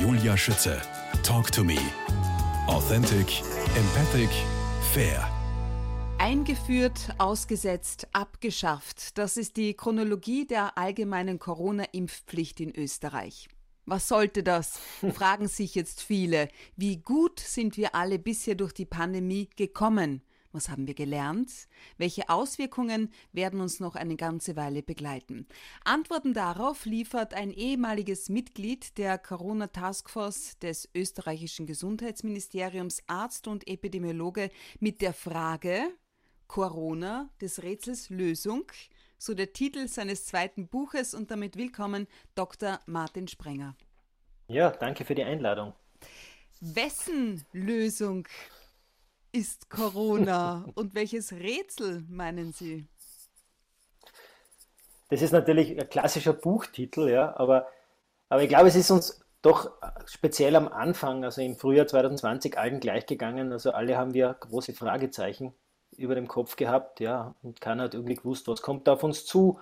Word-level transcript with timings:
Julia 0.00 0.36
Schütze. 0.36 0.80
Talk 1.24 1.50
to 1.50 1.64
me. 1.64 1.76
Authentic, 2.68 3.42
empathic, 3.76 4.30
fair. 4.92 5.28
Eingeführt, 6.18 7.14
ausgesetzt, 7.18 8.06
abgeschafft. 8.12 9.18
Das 9.18 9.36
ist 9.36 9.56
die 9.56 9.74
Chronologie 9.74 10.46
der 10.46 10.78
allgemeinen 10.78 11.40
Corona-Impfpflicht 11.40 12.60
in 12.60 12.72
Österreich. 12.76 13.48
Was 13.86 14.06
sollte 14.06 14.44
das? 14.44 14.78
fragen 15.14 15.48
sich 15.48 15.74
jetzt 15.74 16.00
viele. 16.00 16.48
Wie 16.76 16.98
gut 16.98 17.40
sind 17.40 17.76
wir 17.76 17.96
alle 17.96 18.20
bisher 18.20 18.54
durch 18.54 18.72
die 18.72 18.86
Pandemie 18.86 19.50
gekommen? 19.56 20.22
Was 20.58 20.70
haben 20.70 20.88
wir 20.88 20.94
gelernt? 20.94 21.52
Welche 21.98 22.28
Auswirkungen 22.28 23.12
werden 23.32 23.60
uns 23.60 23.78
noch 23.78 23.94
eine 23.94 24.16
ganze 24.16 24.56
Weile 24.56 24.82
begleiten? 24.82 25.46
Antworten 25.84 26.34
darauf 26.34 26.84
liefert 26.84 27.32
ein 27.32 27.52
ehemaliges 27.52 28.28
Mitglied 28.28 28.98
der 28.98 29.18
Corona 29.18 29.68
Taskforce 29.68 30.58
des 30.58 30.88
österreichischen 30.96 31.66
Gesundheitsministeriums, 31.66 33.04
Arzt 33.06 33.46
und 33.46 33.68
Epidemiologe 33.68 34.50
mit 34.80 35.00
der 35.00 35.12
Frage 35.12 35.92
Corona 36.48 37.30
des 37.40 37.62
Rätsels 37.62 38.10
Lösung, 38.10 38.64
so 39.16 39.34
der 39.34 39.52
Titel 39.52 39.86
seines 39.86 40.26
zweiten 40.26 40.66
Buches 40.66 41.14
und 41.14 41.30
damit 41.30 41.56
willkommen 41.56 42.08
Dr. 42.34 42.80
Martin 42.86 43.28
Sprenger. 43.28 43.76
Ja, 44.48 44.70
danke 44.70 45.04
für 45.04 45.14
die 45.14 45.22
Einladung. 45.22 45.72
Wessen 46.60 47.44
Lösung 47.52 48.26
ist 49.38 49.70
Corona 49.70 50.66
und 50.74 50.96
welches 50.96 51.32
Rätsel 51.32 52.04
meinen 52.08 52.52
Sie? 52.52 52.88
Das 55.10 55.22
ist 55.22 55.32
natürlich 55.32 55.78
ein 55.80 55.88
klassischer 55.88 56.32
Buchtitel, 56.32 57.08
ja, 57.08 57.36
aber, 57.36 57.68
aber 58.28 58.42
ich 58.42 58.48
glaube, 58.48 58.66
es 58.66 58.74
ist 58.74 58.90
uns 58.90 59.20
doch 59.40 59.70
speziell 60.06 60.56
am 60.56 60.66
Anfang, 60.66 61.24
also 61.24 61.40
im 61.40 61.54
Frühjahr 61.54 61.86
2020, 61.86 62.58
allen 62.58 62.80
gleich 62.80 63.06
gegangen. 63.06 63.52
Also 63.52 63.70
alle 63.70 63.96
haben 63.96 64.12
wir 64.12 64.34
große 64.40 64.72
Fragezeichen 64.72 65.54
über 65.96 66.16
dem 66.16 66.26
Kopf 66.26 66.56
gehabt, 66.56 66.98
ja, 66.98 67.34
und 67.42 67.60
keiner 67.60 67.84
hat 67.84 67.94
irgendwie 67.94 68.16
gewusst, 68.16 68.48
was 68.48 68.60
kommt 68.60 68.88
da 68.88 68.94
auf 68.94 69.04
uns 69.04 69.24
zu, 69.24 69.60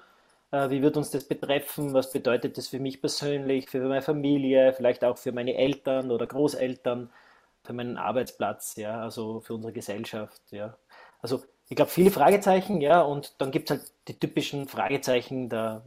äh, 0.53 0.71
wie 0.71 0.81
wird 0.81 0.97
uns 0.97 1.11
das 1.11 1.25
betreffen, 1.25 1.93
was 1.93 2.11
bedeutet 2.13 2.57
das 2.57 2.69
für 2.69 2.81
mich 2.81 3.03
persönlich, 3.03 3.69
für 3.69 3.81
meine 3.81 4.03
Familie, 4.03 4.73
vielleicht 4.73 5.05
auch 5.05 5.19
für 5.19 5.33
meine 5.33 5.55
Eltern 5.55 6.11
oder 6.11 6.27
Großeltern 6.27 7.11
für 7.67 7.73
meinen 7.73 7.97
Arbeitsplatz, 7.99 8.77
ja, 8.77 9.01
also 9.03 9.41
für 9.41 9.55
unsere 9.55 9.73
Gesellschaft, 9.73 10.41
ja. 10.51 10.77
Also 11.21 11.45
ich 11.69 11.77
glaube, 11.77 11.91
viele 11.91 12.11
Fragezeichen, 12.11 12.81
ja, 12.81 13.01
und 13.03 13.35
dann 13.39 13.51
gibt 13.51 13.71
es 13.71 13.79
halt 13.79 13.93
die 14.09 14.19
typischen 14.19 14.69
Fragezeichen 14.69 15.49
der 15.49 15.85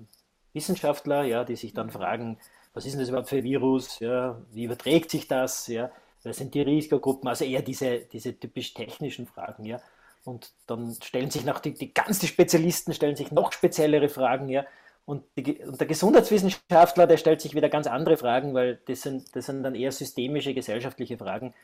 Wissenschaftler, 0.53 1.23
ja, 1.23 1.43
die 1.43 1.55
sich 1.55 1.73
dann 1.73 1.89
fragen, 1.89 2.37
was 2.73 2.85
ist 2.85 2.93
denn 2.93 2.99
das 2.99 3.09
überhaupt 3.09 3.29
für 3.29 3.37
ein 3.37 3.43
Virus, 3.43 3.99
ja, 3.99 4.41
wie 4.51 4.65
überträgt 4.65 5.09
sich 5.11 5.27
das, 5.27 5.67
ja, 5.67 5.91
wer 6.23 6.33
sind 6.33 6.53
die 6.53 6.61
Risikogruppen, 6.61 7.29
also 7.29 7.45
eher 7.45 7.61
diese, 7.61 7.99
diese 7.99 8.37
typisch 8.37 8.73
technischen 8.73 9.27
Fragen, 9.27 9.65
ja. 9.65 9.79
Und 10.25 10.51
dann 10.67 10.95
stellen 11.01 11.31
sich 11.31 11.45
noch 11.45 11.59
die, 11.59 11.73
die 11.73 11.93
ganz 11.93 12.19
die 12.19 12.27
Spezialisten 12.27 12.93
stellen 12.93 13.15
sich 13.15 13.31
noch 13.31 13.53
speziellere 13.53 14.09
Fragen, 14.09 14.49
ja. 14.49 14.65
Und, 15.09 15.23
die, 15.35 15.57
und, 15.63 15.79
der 15.79 15.87
Gesundheitswissenschaftler, 15.87 17.07
der 17.07 17.17
stellt 17.17 17.41
sich 17.41 17.55
wieder 17.55 17.67
ganz 17.67 17.87
andere 17.87 18.15
Fragen, 18.15 18.53
weil 18.53 18.79
das 18.85 19.01
sind, 19.01 19.35
das 19.35 19.47
sind 19.47 19.63
dann 19.63 19.73
eher 19.73 19.91
systemische, 19.91 20.53
gesellschaftliche 20.53 21.17
Fragen. 21.17 21.55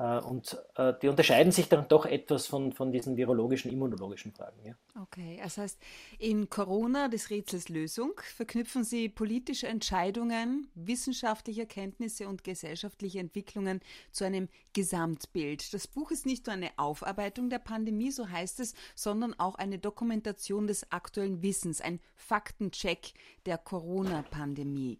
Äh, 0.00 0.18
und 0.20 0.56
äh, 0.76 0.94
die 1.02 1.08
unterscheiden 1.08 1.52
sich 1.52 1.68
dann 1.68 1.86
doch 1.86 2.06
etwas 2.06 2.46
von, 2.46 2.72
von 2.72 2.90
diesen 2.90 3.18
virologischen, 3.18 3.70
immunologischen 3.70 4.32
Fragen. 4.32 4.58
Ja. 4.64 4.74
Okay, 5.02 5.38
das 5.42 5.58
heißt, 5.58 5.78
in 6.18 6.48
Corona 6.48 7.08
des 7.08 7.28
Rätsels 7.28 7.68
Lösung 7.68 8.12
verknüpfen 8.34 8.82
Sie 8.82 9.10
politische 9.10 9.68
Entscheidungen, 9.68 10.70
wissenschaftliche 10.74 11.62
Erkenntnisse 11.62 12.28
und 12.28 12.44
gesellschaftliche 12.44 13.18
Entwicklungen 13.18 13.80
zu 14.10 14.24
einem 14.24 14.48
Gesamtbild. 14.72 15.74
Das 15.74 15.86
Buch 15.86 16.10
ist 16.10 16.24
nicht 16.24 16.46
nur 16.46 16.54
eine 16.54 16.70
Aufarbeitung 16.78 17.50
der 17.50 17.58
Pandemie, 17.58 18.10
so 18.10 18.26
heißt 18.26 18.60
es, 18.60 18.72
sondern 18.94 19.38
auch 19.38 19.56
eine 19.56 19.78
Dokumentation 19.78 20.66
des 20.66 20.90
aktuellen 20.90 21.42
Wissens, 21.42 21.82
ein 21.82 22.00
Faktencheck 22.16 23.12
der 23.44 23.58
Corona-Pandemie. 23.58 24.98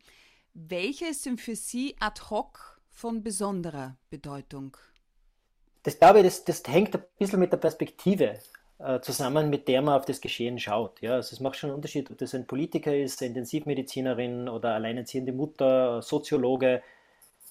Welche 0.52 1.06
ist 1.06 1.24
denn 1.24 1.38
für 1.38 1.56
Sie 1.56 1.96
ad 2.00 2.20
hoc 2.28 2.82
von 2.90 3.22
besonderer 3.22 3.96
Bedeutung? 4.10 4.76
Das 5.82 5.98
glaube 5.98 6.20
ich, 6.20 6.24
das, 6.24 6.44
das 6.44 6.62
hängt 6.66 6.94
ein 6.94 7.02
bisschen 7.18 7.40
mit 7.40 7.52
der 7.52 7.58
Perspektive 7.58 8.38
äh, 8.78 9.00
zusammen, 9.00 9.50
mit 9.50 9.68
der 9.68 9.82
man 9.82 9.98
auf 9.98 10.06
das 10.06 10.20
Geschehen 10.20 10.58
schaut. 10.58 11.00
Ja, 11.00 11.14
also 11.14 11.34
es 11.34 11.40
macht 11.40 11.56
schon 11.56 11.70
einen 11.70 11.76
Unterschied, 11.76 12.10
ob 12.10 12.18
das 12.18 12.34
ein 12.34 12.46
Politiker 12.46 12.94
ist, 12.96 13.20
eine 13.20 13.28
Intensivmedizinerin 13.28 14.48
oder 14.48 14.74
alleinerziehende 14.74 15.32
Mutter, 15.32 16.02
Soziologe. 16.02 16.82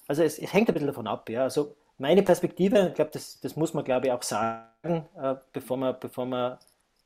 Also 0.08 0.22
es, 0.22 0.38
es 0.38 0.52
hängt 0.52 0.68
ein 0.68 0.74
bisschen 0.74 0.88
davon 0.88 1.06
ab. 1.06 1.28
Ja. 1.28 1.44
Also 1.44 1.74
meine 1.98 2.22
Perspektive, 2.22 2.88
ich 2.88 2.94
glaube, 2.94 3.10
das, 3.12 3.40
das 3.40 3.56
muss 3.56 3.74
man, 3.74 3.84
glaube 3.84 4.06
ich, 4.06 4.12
auch 4.12 4.22
sagen, 4.22 5.06
äh, 5.20 5.34
bevor, 5.52 5.76
man, 5.76 5.96
bevor 6.00 6.26
man 6.26 6.58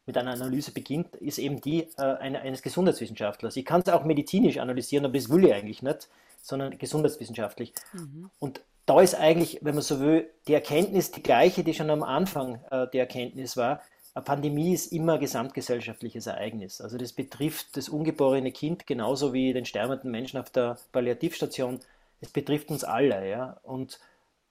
mit 0.07 0.17
einer 0.17 0.33
Analyse 0.33 0.73
beginnt, 0.73 1.17
ist 1.17 1.39
eben 1.39 1.61
die 1.61 1.89
äh, 1.99 2.03
eine, 2.03 2.41
eines 2.41 2.63
Gesundheitswissenschaftlers. 2.63 3.57
Ich 3.57 3.65
kann 3.65 3.81
es 3.81 3.89
auch 3.89 4.05
medizinisch 4.05 4.59
analysieren, 4.59 5.05
aber 5.05 5.15
das 5.15 5.29
will 5.31 5.45
ich 5.47 5.53
eigentlich 5.53 5.83
nicht, 5.83 6.09
sondern 6.43 6.79
gesundheitswissenschaftlich. 6.79 7.73
Mhm. 7.93 8.31
Und 8.39 8.61
da 8.87 9.01
ist 9.01 9.15
eigentlich, 9.15 9.61
wenn 9.63 9.75
man 9.75 9.83
so 9.83 10.01
will, 10.01 10.31
die 10.47 10.55
Erkenntnis 10.55 11.11
die 11.11 11.23
gleiche, 11.23 11.65
die 11.65 11.75
schon 11.75 11.91
am 11.91 12.03
Anfang 12.03 12.63
äh, 12.71 12.87
die 12.93 12.99
Erkenntnis 12.99 13.57
war. 13.57 13.81
Eine 14.15 14.25
Pandemie 14.25 14.73
ist 14.73 14.93
immer 14.93 15.15
ein 15.15 15.21
gesamtgesellschaftliches 15.21 16.27
Ereignis. 16.27 16.81
Also 16.81 16.99
das 16.99 17.13
betrifft 17.13 17.77
das 17.77 17.89
ungeborene 17.89 18.53
Kind 18.53 18.87
genauso 18.87 19.33
wie 19.33 19.53
den 19.53 19.65
sterbenden 19.65 20.11
Menschen 20.11 20.39
auf 20.39 20.51
der 20.51 20.79
Palliativstation. 20.93 21.81
Es 22.21 22.29
betrifft 22.29 22.71
uns 22.71 22.85
alle, 22.85 23.29
ja. 23.29 23.59
Und, 23.63 23.99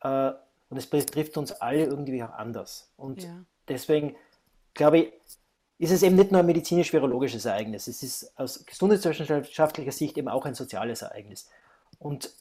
äh, 0.01 0.31
und 0.69 0.77
es 0.77 0.87
betrifft 0.87 1.37
uns 1.37 1.51
alle 1.53 1.85
irgendwie 1.85 2.23
auch 2.23 2.33
anders. 2.33 2.89
Und 2.97 3.23
ja. 3.23 3.29
deswegen 3.67 4.15
glaube 4.73 4.97
ich, 4.99 5.13
ist 5.77 5.91
es 5.91 6.03
eben 6.03 6.15
nicht 6.15 6.31
nur 6.31 6.39
ein 6.39 6.45
medizinisch-virologisches 6.45 7.45
Ereignis. 7.45 7.87
Es 7.87 8.03
ist 8.03 8.37
aus 8.37 8.65
gesundheitswissenschaftlicher 8.65 9.91
Sicht 9.91 10.17
eben 10.17 10.27
auch 10.27 10.45
ein 10.45 10.55
soziales 10.55 11.01
Ereignis. 11.01 11.49
Und 11.99 12.31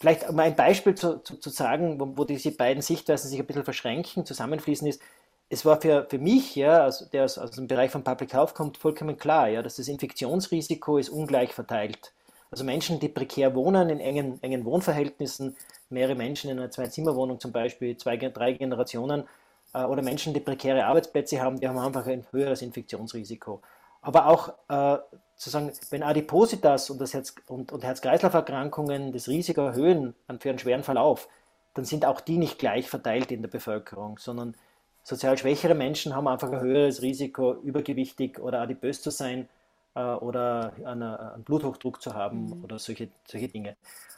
Vielleicht 0.00 0.30
mal 0.32 0.44
ein 0.44 0.56
Beispiel 0.56 0.94
zu, 0.94 1.18
zu, 1.18 1.36
zu 1.36 1.50
sagen, 1.50 1.98
wo, 1.98 2.16
wo, 2.16 2.24
diese 2.24 2.52
beiden 2.52 2.82
Sichtweisen 2.82 3.28
sich 3.28 3.40
ein 3.40 3.46
bisschen 3.46 3.64
verschränken, 3.64 4.24
zusammenfließen 4.24 4.86
ist, 4.86 5.02
es 5.50 5.64
war 5.64 5.80
für, 5.80 6.06
für 6.08 6.18
mich, 6.18 6.54
ja, 6.56 6.82
also 6.82 7.06
der 7.06 7.24
aus, 7.24 7.38
aus 7.38 7.52
dem 7.52 7.66
Bereich 7.66 7.90
von 7.90 8.04
Public 8.04 8.32
Health 8.32 8.54
kommt, 8.54 8.76
vollkommen 8.76 9.16
klar, 9.16 9.48
ja, 9.48 9.62
dass 9.62 9.76
das 9.76 9.88
Infektionsrisiko 9.88 10.98
ist 10.98 11.08
ungleich 11.08 11.52
verteilt. 11.52 12.12
Also 12.50 12.64
Menschen, 12.64 13.00
die 13.00 13.08
prekär 13.08 13.54
wohnen, 13.54 13.90
in 13.90 14.00
engen, 14.00 14.42
engen 14.42 14.64
Wohnverhältnissen, 14.64 15.56
mehrere 15.90 16.14
Menschen 16.14 16.50
in 16.50 16.58
einer 16.58 16.70
Zwei-Zimmer-Wohnung 16.70 17.40
zum 17.40 17.52
Beispiel, 17.52 17.96
zwei, 17.96 18.16
drei 18.16 18.52
Generationen, 18.52 19.24
äh, 19.74 19.84
oder 19.84 20.02
Menschen, 20.02 20.34
die 20.34 20.40
prekäre 20.40 20.84
Arbeitsplätze 20.84 21.40
haben, 21.40 21.60
die 21.60 21.68
haben 21.68 21.78
einfach 21.78 22.06
ein 22.06 22.26
höheres 22.30 22.62
Infektionsrisiko. 22.62 23.60
Aber 24.00 24.26
auch 24.26 24.52
äh, 24.68 24.98
zu 25.38 25.50
sagen, 25.50 25.72
wenn 25.90 26.02
Adipositas 26.02 26.90
und, 26.90 27.00
Herz- 27.00 27.34
und, 27.46 27.72
und 27.72 27.84
Herz-Kreislauf-Erkrankungen 27.84 29.12
das 29.12 29.28
Risiko 29.28 29.62
erhöhen 29.62 30.14
für 30.40 30.50
einen 30.50 30.58
schweren 30.58 30.82
Verlauf, 30.82 31.28
dann 31.74 31.84
sind 31.84 32.04
auch 32.04 32.20
die 32.20 32.38
nicht 32.38 32.58
gleich 32.58 32.90
verteilt 32.90 33.30
in 33.30 33.40
der 33.40 33.48
Bevölkerung, 33.48 34.18
sondern 34.18 34.54
sozial 35.04 35.38
schwächere 35.38 35.74
Menschen 35.74 36.14
haben 36.14 36.26
einfach 36.26 36.50
ein 36.50 36.60
höheres 36.60 37.02
Risiko, 37.02 37.54
übergewichtig 37.54 38.40
oder 38.40 38.60
adipös 38.60 39.00
zu 39.00 39.10
sein 39.10 39.48
äh, 39.94 40.00
oder 40.00 40.72
einen, 40.84 41.02
einen, 41.02 41.44
Bluthochdruck 41.44 42.02
zu 42.02 42.14
haben 42.14 42.46
mhm. 42.46 42.64
oder 42.64 42.80
solche, 42.80 43.08
solche 43.24 43.48
Dinge. 43.48 43.76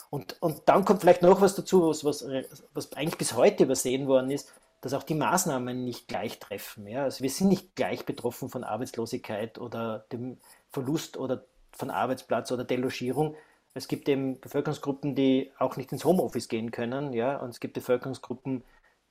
Und, 0.09 0.36
und 0.41 0.62
dann 0.66 0.86
kommt 0.86 1.03
vielleicht 1.03 1.22
noch 1.22 1.42
was 1.42 1.54
dazu, 1.54 1.88
was, 1.88 2.04
was, 2.04 2.26
was 2.72 2.92
eigentlich 2.94 3.19
bis 3.19 3.36
heute 3.36 3.64
übersehen 3.64 4.09
worden 4.09 4.30
ist, 4.30 4.53
dass 4.80 4.94
auch 4.94 5.03
die 5.03 5.14
Maßnahmen 5.14 5.84
nicht 5.84 6.09
gleich 6.09 6.38
treffen. 6.38 6.86
Ja? 6.86 7.04
Also 7.04 7.22
wir 7.22 7.30
sind 7.30 7.48
nicht 7.48 7.76
gleich 7.76 8.06
betroffen 8.06 8.48
von 8.48 8.64
Arbeitslosigkeit 8.64 9.59
oder 9.59 10.06
dem 10.10 10.38
Verlust 10.70 11.16
oder 11.16 11.44
von 11.72 11.91
Arbeitsplatz 11.91 12.53
oder 12.53 12.64
Delogierung. 12.64 13.36
Es 13.75 13.88
gibt 13.88 14.08
eben 14.08 14.41
Bevölkerungsgruppen, 14.41 15.14
die 15.14 15.53
auch 15.59 15.77
nicht 15.77 15.92
ins 15.92 16.04
Homeoffice 16.04 16.48
gehen 16.48 16.71
können, 16.71 17.12
ja, 17.12 17.36
und 17.36 17.50
es 17.50 17.60
gibt 17.60 17.74
Bevölkerungsgruppen, 17.74 18.65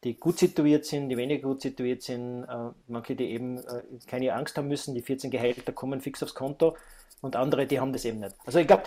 die 0.03 0.17
gut 0.17 0.39
situiert 0.39 0.85
sind, 0.85 1.09
die 1.09 1.17
weniger 1.17 1.47
gut 1.47 1.61
situiert 1.61 2.01
sind, 2.01 2.43
äh, 2.43 2.69
manche, 2.87 3.15
die 3.15 3.31
eben 3.31 3.57
äh, 3.57 3.83
keine 4.07 4.33
Angst 4.33 4.57
haben 4.57 4.67
müssen, 4.67 4.95
die 4.95 5.01
14 5.01 5.29
Gehälter 5.29 5.71
kommen 5.71 6.01
fix 6.01 6.23
aufs 6.23 6.35
Konto 6.35 6.75
und 7.21 7.35
andere, 7.35 7.67
die 7.67 7.79
haben 7.79 7.93
das 7.93 8.05
eben 8.05 8.19
nicht. 8.19 8.35
Also 8.45 8.59
ich 8.59 8.67
glaube, 8.67 8.83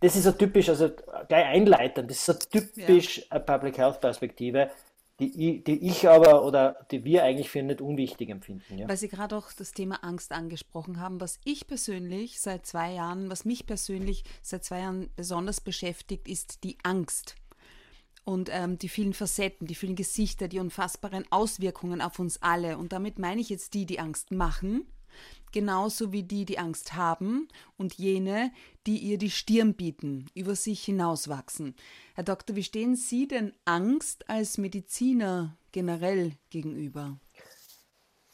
das 0.00 0.16
ist 0.16 0.24
so 0.24 0.32
typisch, 0.32 0.68
also 0.68 0.90
gleich 1.28 1.46
einleitend, 1.46 2.10
das 2.10 2.18
ist 2.18 2.26
so 2.26 2.32
typisch 2.34 3.18
ja. 3.18 3.24
eine 3.30 3.40
Public 3.40 3.78
Health 3.78 4.00
Perspektive, 4.00 4.70
die, 5.20 5.62
die 5.62 5.86
ich 5.86 6.08
aber 6.08 6.44
oder 6.44 6.86
die 6.90 7.04
wir 7.04 7.22
eigentlich 7.22 7.50
für 7.50 7.62
nicht 7.62 7.80
unwichtig 7.80 8.30
empfinden. 8.30 8.78
Ja? 8.78 8.88
Weil 8.88 8.96
Sie 8.96 9.08
gerade 9.08 9.36
auch 9.36 9.52
das 9.52 9.72
Thema 9.72 10.02
Angst 10.02 10.32
angesprochen 10.32 10.98
haben, 11.00 11.20
was 11.20 11.38
ich 11.44 11.66
persönlich 11.66 12.40
seit 12.40 12.66
zwei 12.66 12.92
Jahren, 12.92 13.30
was 13.30 13.44
mich 13.44 13.66
persönlich 13.66 14.24
seit 14.42 14.64
zwei 14.64 14.80
Jahren 14.80 15.10
besonders 15.14 15.60
beschäftigt, 15.60 16.28
ist 16.28 16.64
die 16.64 16.78
Angst. 16.82 17.36
Und 18.24 18.48
ähm, 18.50 18.78
die 18.78 18.88
vielen 18.88 19.12
Facetten, 19.12 19.66
die 19.66 19.74
vielen 19.74 19.96
Gesichter, 19.96 20.48
die 20.48 20.58
unfassbaren 20.58 21.26
Auswirkungen 21.30 22.00
auf 22.00 22.18
uns 22.18 22.42
alle. 22.42 22.78
Und 22.78 22.92
damit 22.92 23.18
meine 23.18 23.40
ich 23.40 23.50
jetzt 23.50 23.74
die, 23.74 23.84
die 23.84 24.00
Angst 24.00 24.30
machen, 24.30 24.86
genauso 25.54 26.12
wie 26.12 26.24
die, 26.24 26.44
die 26.44 26.58
Angst 26.58 26.94
haben 26.94 27.48
und 27.78 27.94
jene, 27.94 28.52
die 28.86 28.98
ihr 28.98 29.16
die 29.16 29.30
Stirn 29.30 29.72
bieten, 29.72 30.26
über 30.34 30.56
sich 30.56 30.84
hinauswachsen. 30.84 31.74
Herr 32.14 32.24
Doktor, 32.24 32.56
wie 32.56 32.64
stehen 32.64 32.96
Sie 32.96 33.26
denn 33.26 33.54
Angst 33.64 34.28
als 34.28 34.58
Mediziner 34.58 35.56
generell 35.72 36.32
gegenüber? 36.50 37.18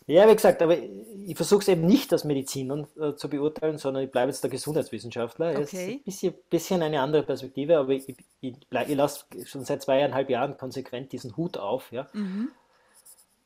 Ja, 0.06 0.28
wie 0.28 0.34
gesagt, 0.34 0.60
aber 0.60 0.76
ich 0.76 1.36
versuche 1.36 1.60
es 1.60 1.68
eben 1.68 1.86
nicht 1.86 2.12
als 2.12 2.24
Mediziner 2.24 2.88
äh, 2.98 3.14
zu 3.14 3.28
beurteilen, 3.28 3.78
sondern 3.78 4.02
ich 4.02 4.10
bleibe 4.10 4.30
jetzt 4.32 4.42
der 4.42 4.50
Gesundheitswissenschaftler. 4.50 5.50
Okay. 5.50 5.60
Es 5.62 5.72
ist 5.72 5.78
ein 5.78 6.02
bisschen, 6.02 6.34
bisschen, 6.48 6.82
eine 6.82 7.00
andere 7.00 7.22
Perspektive, 7.22 7.78
aber 7.78 7.90
ich, 7.90 8.08
ich, 8.08 8.16
ich, 8.40 8.54
ich 8.88 8.96
lasse 8.96 9.26
schon 9.44 9.64
seit 9.64 9.82
zweieinhalb 9.82 10.28
Jahren 10.28 10.56
konsequent 10.56 11.12
diesen 11.12 11.36
Hut 11.36 11.58
auf. 11.58 11.92
Ja, 11.92 12.08
mhm. 12.12 12.48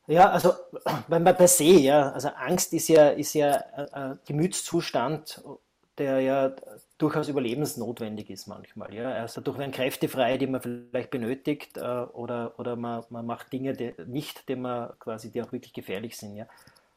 Ja 0.07 0.29
also 0.29 0.53
wenn 1.07 1.23
man 1.23 1.35
per 1.35 1.47
se, 1.47 1.63
ja, 1.63 2.11
also 2.11 2.29
Angst 2.29 2.73
ist 2.73 2.87
ja, 2.87 3.09
ist 3.09 3.33
ja 3.33 3.51
ein 3.91 4.19
Gemütszustand, 4.25 5.41
der 5.97 6.19
ja 6.19 6.53
durchaus 6.97 7.27
überlebensnotwendig 7.27 8.29
ist 8.29 8.47
manchmal. 8.47 8.93
Ja. 8.93 9.11
Also 9.11 9.41
dadurch 9.41 9.57
werden 9.57 9.71
Kräfte 9.71 10.07
frei, 10.07 10.37
die 10.37 10.47
man 10.47 10.61
vielleicht 10.61 11.11
benötigt, 11.11 11.77
äh, 11.77 11.81
oder, 11.81 12.53
oder 12.57 12.75
man, 12.75 13.03
man 13.09 13.25
macht 13.25 13.51
Dinge 13.51 13.73
die, 13.73 13.93
nicht, 14.05 14.47
die, 14.47 14.55
man 14.55 14.91
quasi, 14.99 15.29
die 15.29 15.41
auch 15.41 15.51
wirklich 15.51 15.73
gefährlich 15.73 16.17
sind. 16.17 16.35
Ja. 16.35 16.47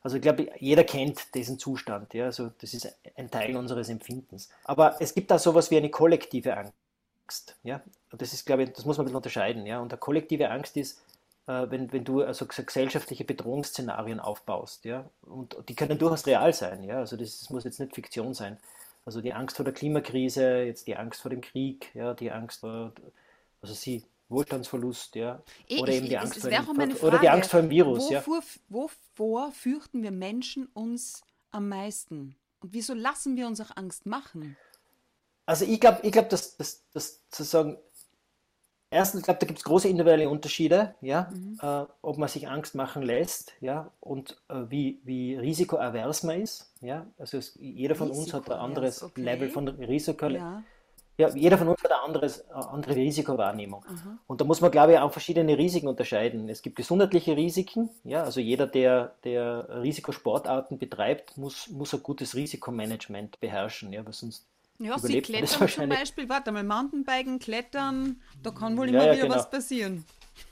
Also 0.02 0.16
ich 0.16 0.22
glaube, 0.22 0.48
jeder 0.58 0.84
kennt 0.84 1.34
diesen 1.34 1.58
Zustand. 1.58 2.14
Ja. 2.14 2.26
Also 2.26 2.52
das 2.60 2.74
ist 2.74 2.96
ein 3.16 3.30
Teil 3.30 3.56
unseres 3.56 3.88
Empfindens. 3.88 4.48
Aber 4.64 4.96
es 5.00 5.14
gibt 5.14 5.30
da 5.30 5.38
sowas 5.38 5.70
wie 5.70 5.76
eine 5.76 5.90
kollektive 5.90 6.56
Angst. 6.56 7.56
Ja. 7.64 7.80
Das 8.12 8.32
ist, 8.32 8.46
glaube 8.46 8.64
ich, 8.64 8.72
das 8.72 8.84
muss 8.84 8.96
man 8.96 9.04
ein 9.04 9.06
bisschen 9.06 9.16
unterscheiden. 9.16 9.66
Ja. 9.66 9.80
Und 9.80 9.92
eine 9.92 9.98
kollektive 9.98 10.50
Angst 10.50 10.76
ist, 10.76 10.98
äh, 10.98 11.17
wenn, 11.48 11.92
wenn 11.92 12.04
du 12.04 12.22
also 12.22 12.46
gesellschaftliche 12.46 13.24
Bedrohungsszenarien 13.24 14.20
aufbaust. 14.20 14.84
Ja. 14.84 15.08
Und 15.22 15.56
die 15.68 15.74
können 15.74 15.98
durchaus 15.98 16.26
real 16.26 16.52
sein. 16.52 16.84
Ja. 16.84 16.98
Also 16.98 17.16
das, 17.16 17.40
das 17.40 17.50
muss 17.50 17.64
jetzt 17.64 17.80
nicht 17.80 17.94
Fiktion 17.94 18.34
sein. 18.34 18.58
Also 19.04 19.22
die 19.22 19.32
Angst 19.32 19.56
vor 19.56 19.64
der 19.64 19.72
Klimakrise, 19.72 20.62
jetzt 20.64 20.86
die 20.86 20.96
Angst 20.96 21.22
vor 21.22 21.30
dem 21.30 21.40
Krieg, 21.40 21.90
ja, 21.94 22.12
die 22.12 22.30
Angst 22.30 22.60
vor, 22.60 22.92
also 23.62 23.72
sie, 23.72 24.04
Wohlstandsverlust, 24.28 25.14
ja, 25.14 25.42
eh, 25.66 25.80
oder 25.80 25.92
ich, 25.92 25.98
eben 25.98 26.08
die 26.08 26.18
Angst, 26.18 26.38
vor 26.38 26.50
dem, 26.50 26.96
oder 26.96 27.18
die 27.18 27.30
Angst 27.30 27.50
vor 27.50 27.62
dem 27.62 27.70
Virus. 27.70 28.10
Wovor, 28.10 28.40
ja. 28.40 28.42
wovor 28.68 29.52
fürchten 29.52 30.02
wir 30.02 30.10
Menschen 30.10 30.66
uns 30.74 31.22
am 31.50 31.70
meisten? 31.70 32.36
Und 32.60 32.74
wieso 32.74 32.92
lassen 32.92 33.36
wir 33.36 33.46
uns 33.46 33.62
auch 33.62 33.74
Angst 33.76 34.04
machen? 34.04 34.58
Also 35.46 35.64
ich 35.64 35.80
glaube, 35.80 36.00
ich 36.02 36.12
glaub, 36.12 36.28
dass, 36.28 36.58
dass, 36.58 36.84
dass 36.92 37.22
sozusagen 37.30 37.78
Erstens, 38.90 39.20
ich 39.20 39.24
glaube, 39.24 39.40
da 39.40 39.46
gibt 39.46 39.58
es 39.58 39.64
große 39.64 39.88
individuelle 39.88 40.30
Unterschiede, 40.30 40.94
ja, 41.02 41.30
mhm. 41.30 41.58
äh, 41.60 41.84
ob 42.00 42.16
man 42.16 42.28
sich 42.28 42.48
Angst 42.48 42.74
machen 42.74 43.02
lässt, 43.02 43.52
ja, 43.60 43.90
und 44.00 44.40
äh, 44.48 44.62
wie, 44.68 45.00
wie 45.04 45.36
risikoavers 45.36 46.22
man 46.22 46.40
ist, 46.40 46.72
ja. 46.80 47.06
Also 47.18 47.36
es, 47.36 47.58
jeder 47.60 47.94
von 47.94 48.10
uns 48.10 48.32
hat 48.32 48.50
ein 48.50 48.58
anderes 48.58 49.02
okay. 49.02 49.20
Level 49.20 49.50
von 49.50 49.68
Risiko. 49.68 50.28
Ja. 50.28 50.62
ja. 51.18 51.28
jeder 51.34 51.58
von 51.58 51.68
uns 51.68 51.82
hat 51.82 51.92
eine 51.92 52.00
anderes, 52.00 52.48
eine 52.48 52.66
andere 52.66 52.96
Risikowahrnehmung. 52.96 53.84
Mhm. 53.86 54.18
Und 54.26 54.40
da 54.40 54.46
muss 54.46 54.62
man, 54.62 54.70
glaube 54.70 54.92
ich, 54.94 54.98
auch 54.98 55.12
verschiedene 55.12 55.58
Risiken 55.58 55.88
unterscheiden. 55.88 56.48
Es 56.48 56.62
gibt 56.62 56.76
gesundheitliche 56.76 57.36
Risiken, 57.36 57.90
ja, 58.04 58.22
also 58.22 58.40
jeder, 58.40 58.66
der, 58.66 59.16
der 59.22 59.82
Risikosportarten 59.82 60.78
betreibt, 60.78 61.36
muss, 61.36 61.68
muss 61.68 61.92
ein 61.92 62.02
gutes 62.02 62.34
Risikomanagement 62.34 63.38
beherrschen, 63.38 63.92
ja, 63.92 64.02
weil 64.06 64.14
sonst 64.14 64.46
ja, 64.78 64.98
sie 64.98 65.20
klettern 65.20 65.68
zum 65.68 65.88
Beispiel, 65.88 66.28
warte 66.28 66.52
mal, 66.52 66.64
Mountainbiken, 66.64 67.38
Klettern, 67.38 68.20
da 68.42 68.50
kann 68.50 68.76
wohl 68.76 68.88
immer 68.88 68.98
ja, 68.98 69.06
ja, 69.06 69.12
wieder 69.12 69.22
genau. 69.24 69.36
was 69.36 69.50
passieren. 69.50 70.04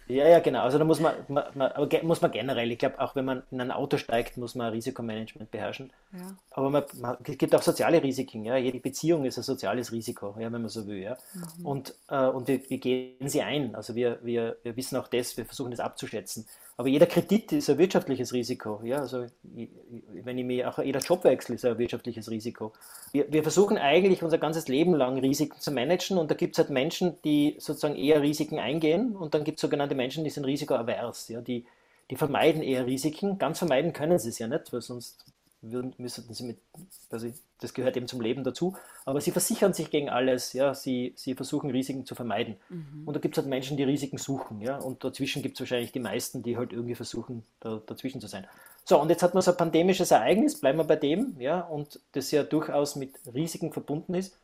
Ja, 0.09 0.29
ja, 0.29 0.39
genau. 0.39 0.63
Also 0.63 0.79
da 0.79 0.85
muss 0.85 1.01
man, 1.01 1.15
man, 1.29 1.45
man 1.55 1.73
aber 1.73 2.03
muss 2.05 2.21
man 2.21 2.31
generell, 2.31 2.71
ich 2.71 2.79
glaube, 2.79 3.01
auch 3.01 3.17
wenn 3.17 3.25
man 3.25 3.43
in 3.51 3.61
ein 3.61 3.73
Auto 3.73 3.97
steigt, 3.97 4.37
muss 4.37 4.55
man 4.55 4.73
Risikomanagement 4.73 5.51
beherrschen. 5.51 5.93
Ja. 6.13 6.37
Aber 6.51 6.71
man, 6.71 6.85
man, 7.01 7.17
es 7.25 7.39
gibt 7.39 7.55
auch 7.55 7.63
soziale 7.63 8.03
Risiken. 8.03 8.45
Ja? 8.45 8.57
Jede 8.57 8.79
Beziehung 8.79 9.25
ist 9.25 9.37
ein 9.37 9.43
soziales 9.43 9.91
Risiko, 9.91 10.37
ja, 10.39 10.53
wenn 10.53 10.63
man 10.63 10.69
so 10.69 10.87
will. 10.87 10.99
Ja? 10.99 11.17
Mhm. 11.59 11.67
Und, 11.67 11.95
äh, 12.09 12.27
und 12.27 12.47
wir, 12.47 12.61
wir, 12.71 12.79
gehen 12.79 13.29
sie 13.29 13.43
ein. 13.43 13.75
Also 13.75 13.97
wir, 13.97 14.21
wir, 14.23 14.57
wir 14.63 14.77
wissen 14.77 14.97
auch 14.97 15.09
das, 15.09 15.37
wir 15.37 15.45
versuchen 15.45 15.73
das 15.73 15.81
abzuschätzen. 15.81 16.47
Aber 16.79 16.89
jeder 16.89 17.07
Kredit 17.07 17.53
ist 17.53 17.71
ein 17.71 17.79
wirtschaftliches 17.79 18.35
Risiko. 18.35 18.81
Ja? 18.85 18.99
Also 18.99 19.27
wenn 19.43 20.37
ich 20.37 20.45
mir 20.45 20.69
auch 20.69 20.79
jeder 20.79 21.01
Jobwechsel 21.01 21.55
ist 21.55 21.65
ein 21.65 21.79
wirtschaftliches 21.79 22.31
Risiko. 22.31 22.75
Wir, 23.13 23.33
wir 23.33 23.43
versuchen 23.43 23.79
eigentlich 23.79 24.23
unser 24.23 24.37
ganzes 24.37 24.69
Leben 24.69 24.95
lang 24.95 25.19
Risiken 25.19 25.59
zu 25.59 25.71
managen 25.71 26.19
und 26.19 26.31
da 26.31 26.35
gibt 26.35 26.55
es 26.55 26.59
halt 26.59 26.69
Menschen, 26.69 27.17
die 27.25 27.57
sozusagen 27.59 27.97
eher 27.97 28.21
Risiken 28.21 28.59
eingehen 28.59 29.17
und 29.17 29.33
dann 29.33 29.45
gibt 29.45 29.57
es 29.57 29.63
sogenannte 29.63 29.95
Menschen, 29.95 30.25
die 30.25 30.31
sind 30.31 30.45
risikoavers. 30.45 31.29
Ja? 31.29 31.41
Die, 31.41 31.65
die 32.11 32.17
vermeiden 32.17 32.63
eher 32.63 32.85
Risiken. 32.85 33.39
Ganz 33.39 33.59
vermeiden 33.59 33.95
können 33.95 34.19
sie 34.19 34.29
es 34.29 34.39
ja 34.39 34.47
nicht, 34.47 34.71
weil 34.71 34.83
sonst 34.83 35.25
würden, 35.73 35.95
müssten 35.99 36.33
sie 36.33 36.45
mit, 36.45 36.59
also 37.11 37.29
das 37.61 37.75
gehört 37.75 37.97
eben 37.97 38.09
zum 38.09 38.21
Leben 38.21 38.45
dazu, 38.45 38.77
aber 39.05 39.21
sie 39.21 39.31
versichern 39.31 39.73
sich 39.73 39.91
gegen 39.91 40.09
alles, 40.09 40.53
ja, 40.53 40.75
sie, 40.75 41.13
sie 41.17 41.35
versuchen 41.35 41.71
Risiken 41.71 42.05
zu 42.05 42.15
vermeiden. 42.15 42.57
Mhm. 42.69 43.03
Und 43.07 43.15
da 43.15 43.21
gibt 43.21 43.37
es 43.37 43.43
halt 43.43 43.49
Menschen, 43.49 43.77
die 43.77 43.85
Risiken 43.85 44.19
suchen, 44.19 44.61
ja, 44.61 44.79
und 44.79 45.05
dazwischen 45.05 45.43
gibt 45.43 45.57
es 45.57 45.61
wahrscheinlich 45.61 45.93
die 45.93 46.01
meisten, 46.01 46.43
die 46.43 46.57
halt 46.57 46.73
irgendwie 46.73 46.95
versuchen, 46.95 47.45
da, 47.61 47.81
dazwischen 47.87 48.21
zu 48.21 48.27
sein. 48.27 48.47
So, 48.85 49.01
und 49.01 49.09
jetzt 49.09 49.23
hat 49.23 49.35
man 49.35 49.43
so 49.43 49.51
ein 49.51 49.57
pandemisches 49.57 50.13
Ereignis, 50.13 50.61
bleiben 50.61 50.79
wir 50.79 50.85
bei 50.85 50.97
dem, 50.97 51.41
ja, 51.41 51.61
und 51.61 52.01
das 52.13 52.31
ja 52.31 52.45
durchaus 52.45 52.95
mit 52.95 53.15
Risiken 53.35 53.73
verbunden 53.73 54.15
ist. 54.15 54.39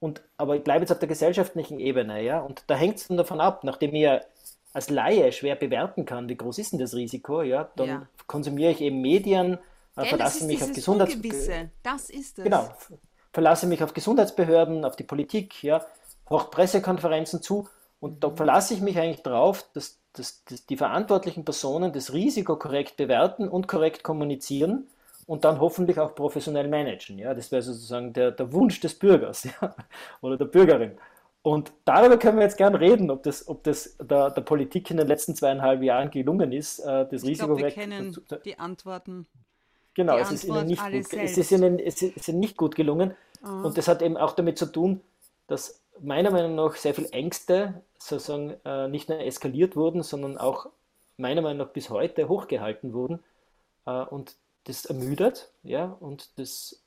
Und, 0.00 0.22
aber 0.36 0.56
ich 0.56 0.64
bleibe 0.64 0.80
jetzt 0.80 0.92
auf 0.92 0.98
der 0.98 1.08
gesellschaftlichen 1.08 1.78
Ebene, 1.78 2.22
ja, 2.22 2.40
und 2.40 2.64
da 2.66 2.74
hängt 2.74 2.96
es 2.96 3.08
dann 3.08 3.16
davon 3.16 3.40
ab, 3.40 3.64
nachdem 3.64 3.94
ich 3.94 4.02
ja 4.02 4.20
als 4.72 4.90
Laie 4.90 5.32
schwer 5.32 5.56
bewerten 5.56 6.04
kann, 6.04 6.28
wie 6.28 6.36
groß 6.36 6.58
ist 6.58 6.72
denn 6.72 6.78
das 6.78 6.94
Risiko, 6.94 7.42
ja, 7.42 7.70
dann 7.76 7.88
ja. 7.88 8.06
konsumiere 8.26 8.70
ich 8.70 8.80
eben 8.80 9.00
Medien, 9.00 9.58
Gell, 9.96 10.06
verlasse 10.06 10.44
mich 10.46 10.62
auf 10.62 10.72
Gesundheits 10.72 11.16
Das 11.82 12.10
ist 12.10 12.38
es. 12.38 12.44
Genau. 12.44 12.68
Verlasse 13.32 13.66
mich 13.66 13.82
auf 13.82 13.94
Gesundheitsbehörden, 13.94 14.84
auf 14.84 14.96
die 14.96 15.04
Politik, 15.04 15.62
ja, 15.62 15.84
hoch 16.28 16.50
Pressekonferenzen 16.50 17.42
zu 17.42 17.68
und 18.00 18.24
da 18.24 18.30
verlasse 18.30 18.74
ich 18.74 18.80
mich 18.80 18.98
eigentlich 18.98 19.22
darauf, 19.22 19.64
dass, 19.74 20.00
dass, 20.14 20.42
dass 20.44 20.66
die 20.66 20.76
verantwortlichen 20.76 21.44
Personen 21.44 21.92
das 21.92 22.12
Risiko 22.12 22.56
korrekt 22.56 22.96
bewerten 22.96 23.48
und 23.48 23.68
korrekt 23.68 24.02
kommunizieren 24.02 24.88
und 25.26 25.44
dann 25.44 25.60
hoffentlich 25.60 25.98
auch 25.98 26.14
professionell 26.14 26.66
managen. 26.66 27.18
Ja, 27.18 27.34
das 27.34 27.52
wäre 27.52 27.62
sozusagen 27.62 28.12
der, 28.12 28.32
der 28.32 28.52
Wunsch 28.52 28.80
des 28.80 28.98
Bürgers 28.98 29.44
ja, 29.60 29.74
oder 30.22 30.38
der 30.38 30.46
Bürgerin. 30.46 30.92
Und 31.42 31.72
darüber 31.84 32.18
können 32.18 32.38
wir 32.38 32.44
jetzt 32.44 32.58
gern 32.58 32.74
reden, 32.74 33.10
ob 33.10 33.22
das, 33.22 33.48
ob 33.48 33.62
das 33.64 33.96
der, 33.98 34.30
der 34.30 34.42
Politik 34.42 34.90
in 34.90 34.96
den 34.96 35.06
letzten 35.06 35.34
zweieinhalb 35.34 35.82
Jahren 35.82 36.10
gelungen 36.10 36.52
ist, 36.52 36.80
äh, 36.80 37.06
das 37.10 37.22
ich 37.22 37.30
Risiko 37.30 37.54
glaub, 37.54 37.60
wir 37.60 37.70
kennen 37.70 38.16
die 38.44 38.58
Antworten. 38.58 39.26
Genau, 40.00 40.16
es 40.16 40.32
ist, 40.32 40.44
ihnen 40.44 40.66
nicht 40.66 40.82
gut, 40.82 41.12
es, 41.12 41.36
ist 41.38 41.50
ihnen, 41.52 41.78
es 41.78 42.02
ist 42.02 42.28
ihnen 42.28 42.40
nicht 42.40 42.56
gut 42.56 42.74
gelungen. 42.74 43.14
Mhm. 43.42 43.66
Und 43.66 43.78
das 43.78 43.88
hat 43.88 44.02
eben 44.02 44.16
auch 44.16 44.32
damit 44.32 44.58
zu 44.58 44.66
tun, 44.66 45.00
dass 45.46 45.82
meiner 46.00 46.30
Meinung 46.30 46.54
nach 46.54 46.76
sehr 46.76 46.94
viele 46.94 47.10
Ängste 47.10 47.82
sozusagen 47.98 48.56
äh, 48.64 48.88
nicht 48.88 49.08
nur 49.08 49.20
eskaliert 49.20 49.76
wurden, 49.76 50.02
sondern 50.02 50.38
auch 50.38 50.68
meiner 51.16 51.42
Meinung 51.42 51.66
nach 51.66 51.72
bis 51.72 51.90
heute 51.90 52.28
hochgehalten 52.28 52.92
wurden. 52.94 53.22
Äh, 53.86 54.04
und 54.04 54.36
das 54.64 54.86
ermüdet, 54.86 55.50
ja, 55.62 55.96
und 56.00 56.38
das 56.38 56.82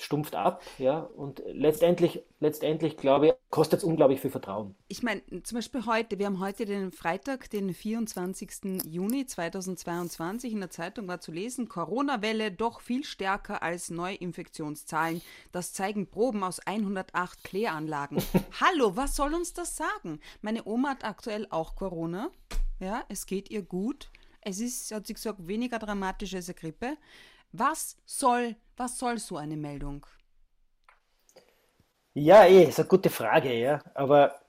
stumpft 0.00 0.34
ab, 0.34 0.62
ja, 0.78 1.00
und 1.00 1.42
letztendlich, 1.46 2.22
letztendlich 2.40 2.96
glaube 2.96 3.26
ich, 3.28 3.32
kostet 3.50 3.80
es 3.80 3.84
unglaublich 3.84 4.20
viel 4.20 4.30
Vertrauen. 4.30 4.74
Ich 4.88 5.02
meine, 5.02 5.22
zum 5.42 5.56
Beispiel 5.56 5.84
heute, 5.86 6.18
wir 6.18 6.26
haben 6.26 6.40
heute 6.40 6.64
den 6.64 6.90
Freitag, 6.92 7.50
den 7.50 7.74
24. 7.74 8.82
Juni 8.86 9.26
2022, 9.26 10.52
in 10.52 10.60
der 10.60 10.70
Zeitung 10.70 11.08
war 11.08 11.20
zu 11.20 11.32
lesen, 11.32 11.68
Corona-Welle 11.68 12.52
doch 12.52 12.80
viel 12.80 13.04
stärker 13.04 13.62
als 13.62 13.90
Neuinfektionszahlen. 13.90 15.20
Das 15.52 15.72
zeigen 15.72 16.06
Proben 16.06 16.42
aus 16.42 16.60
108 16.60 17.44
Kläranlagen. 17.44 18.22
Hallo, 18.60 18.96
was 18.96 19.16
soll 19.16 19.34
uns 19.34 19.52
das 19.52 19.76
sagen? 19.76 20.20
Meine 20.42 20.64
Oma 20.64 20.90
hat 20.90 21.04
aktuell 21.04 21.46
auch 21.50 21.76
Corona. 21.76 22.30
Ja, 22.78 23.04
es 23.08 23.26
geht 23.26 23.50
ihr 23.50 23.62
gut. 23.62 24.10
Es 24.42 24.58
ist, 24.58 24.90
hat 24.92 25.06
sie 25.06 25.14
gesagt, 25.14 25.46
weniger 25.46 25.78
dramatisch 25.78 26.34
als 26.34 26.48
eine 26.48 26.54
Grippe. 26.54 26.96
Was 27.52 27.96
soll, 28.06 28.56
was 28.76 28.98
soll 28.98 29.18
so 29.18 29.36
eine 29.36 29.56
Meldung? 29.56 30.06
Ja, 32.14 32.44
eh, 32.44 32.64
ist 32.68 32.78
eine 32.78 32.88
gute 32.88 33.10
Frage, 33.10 33.52
ja. 33.54 33.80
Aber 33.94 34.40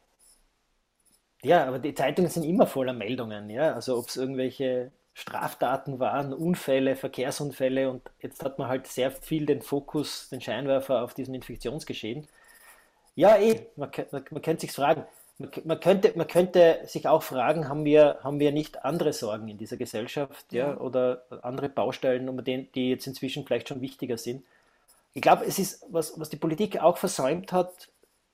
ja, 1.44 1.66
aber 1.66 1.80
die 1.80 1.94
Zeitungen 1.96 2.30
sind 2.30 2.44
immer 2.44 2.68
voller 2.68 2.94
Meldungen, 2.94 3.50
ja. 3.50 3.74
Also 3.74 3.98
ob 3.98 4.08
es 4.10 4.18
irgendwelche 4.18 4.92
Straftaten 5.14 6.00
waren, 6.00 6.34
Unfälle, 6.34 6.96
Verkehrsunfälle 6.96 7.90
und 7.90 8.10
jetzt 8.20 8.44
hat 8.44 8.60
man 8.60 8.68
halt 8.70 8.88
sehr 8.88 9.12
viel 9.12 9.46
den 9.46 9.62
Fokus, 9.62 10.30
den 10.30 10.42
Scheinwerfer 10.42 11.04
auf 11.04 11.14
diesem 11.14 11.34
Infektionsgeschehen. 11.34 12.28
Ja, 13.16 13.38
eh, 13.38 13.68
man, 13.76 13.92
man, 14.12 14.26
man 14.32 14.42
könnte 14.42 14.62
sich 14.62 14.72
fragen, 14.74 15.06
man 15.64 15.80
könnte, 15.80 16.14
man 16.16 16.28
könnte 16.28 16.80
sich 16.86 17.08
auch 17.08 17.24
fragen, 17.24 17.70
haben 17.70 17.86
wir, 17.86 18.20
haben 18.24 18.40
wir 18.40 18.52
nicht 18.52 18.84
andere 18.84 19.14
Sorgen 19.14 19.48
in 19.48 19.58
dieser 19.58 19.78
Gesellschaft 19.78 20.52
ja, 20.52 20.70
ja 20.70 20.78
oder 20.78 21.24
andere 21.42 21.70
Baustellen, 21.70 22.28
um 22.30 22.44
den, 22.44 22.72
die 22.74 22.90
jetzt 22.90 23.08
inzwischen 23.08 23.46
vielleicht 23.46 23.70
schon 23.70 23.82
wichtiger 23.82 24.18
sind? 24.18 24.44
Ich 25.14 25.22
glaube, 25.22 25.46
es 25.46 25.60
ist, 25.60 25.86
was, 25.90 26.20
was 26.20 26.30
die 26.30 26.38
Politik 26.38 26.82
auch 26.82 26.98
versäumt 26.98 27.52
hat, 27.52 27.90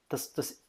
dass, 0.10 0.34
dass 0.34 0.62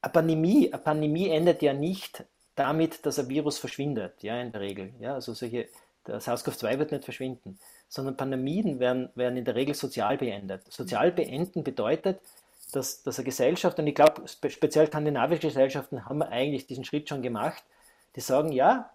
eine, 0.00 0.12
Pandemie, 0.12 0.72
eine 0.72 0.82
Pandemie 0.82 1.28
endet 1.28 1.62
ja 1.62 1.72
nicht 1.72 2.24
damit, 2.54 3.04
dass 3.06 3.18
ein 3.18 3.28
Virus 3.28 3.58
verschwindet, 3.58 4.22
ja, 4.22 4.40
in 4.40 4.52
der 4.52 4.60
Regel. 4.60 4.92
Ja, 5.00 5.14
also 5.14 5.32
solche 5.34 5.68
Das 6.04 6.26
SARS-CoV-2 6.26 6.78
wird 6.78 6.92
nicht 6.92 7.04
verschwinden, 7.04 7.58
sondern 7.88 8.16
Pandemien 8.16 8.80
werden, 8.80 9.10
werden 9.14 9.36
in 9.36 9.44
der 9.44 9.54
Regel 9.54 9.74
sozial 9.74 10.18
beendet. 10.18 10.62
Sozial 10.72 11.12
beenden 11.12 11.64
bedeutet, 11.64 12.20
dass, 12.72 13.02
dass 13.02 13.18
eine 13.18 13.24
Gesellschaft, 13.26 13.78
und 13.78 13.86
ich 13.86 13.94
glaube, 13.94 14.22
speziell 14.26 14.86
skandinavische 14.86 15.48
Gesellschaften 15.48 16.06
haben 16.06 16.22
eigentlich 16.22 16.66
diesen 16.66 16.84
Schritt 16.84 17.08
schon 17.08 17.22
gemacht, 17.22 17.62
die 18.16 18.20
sagen, 18.20 18.52
ja, 18.52 18.90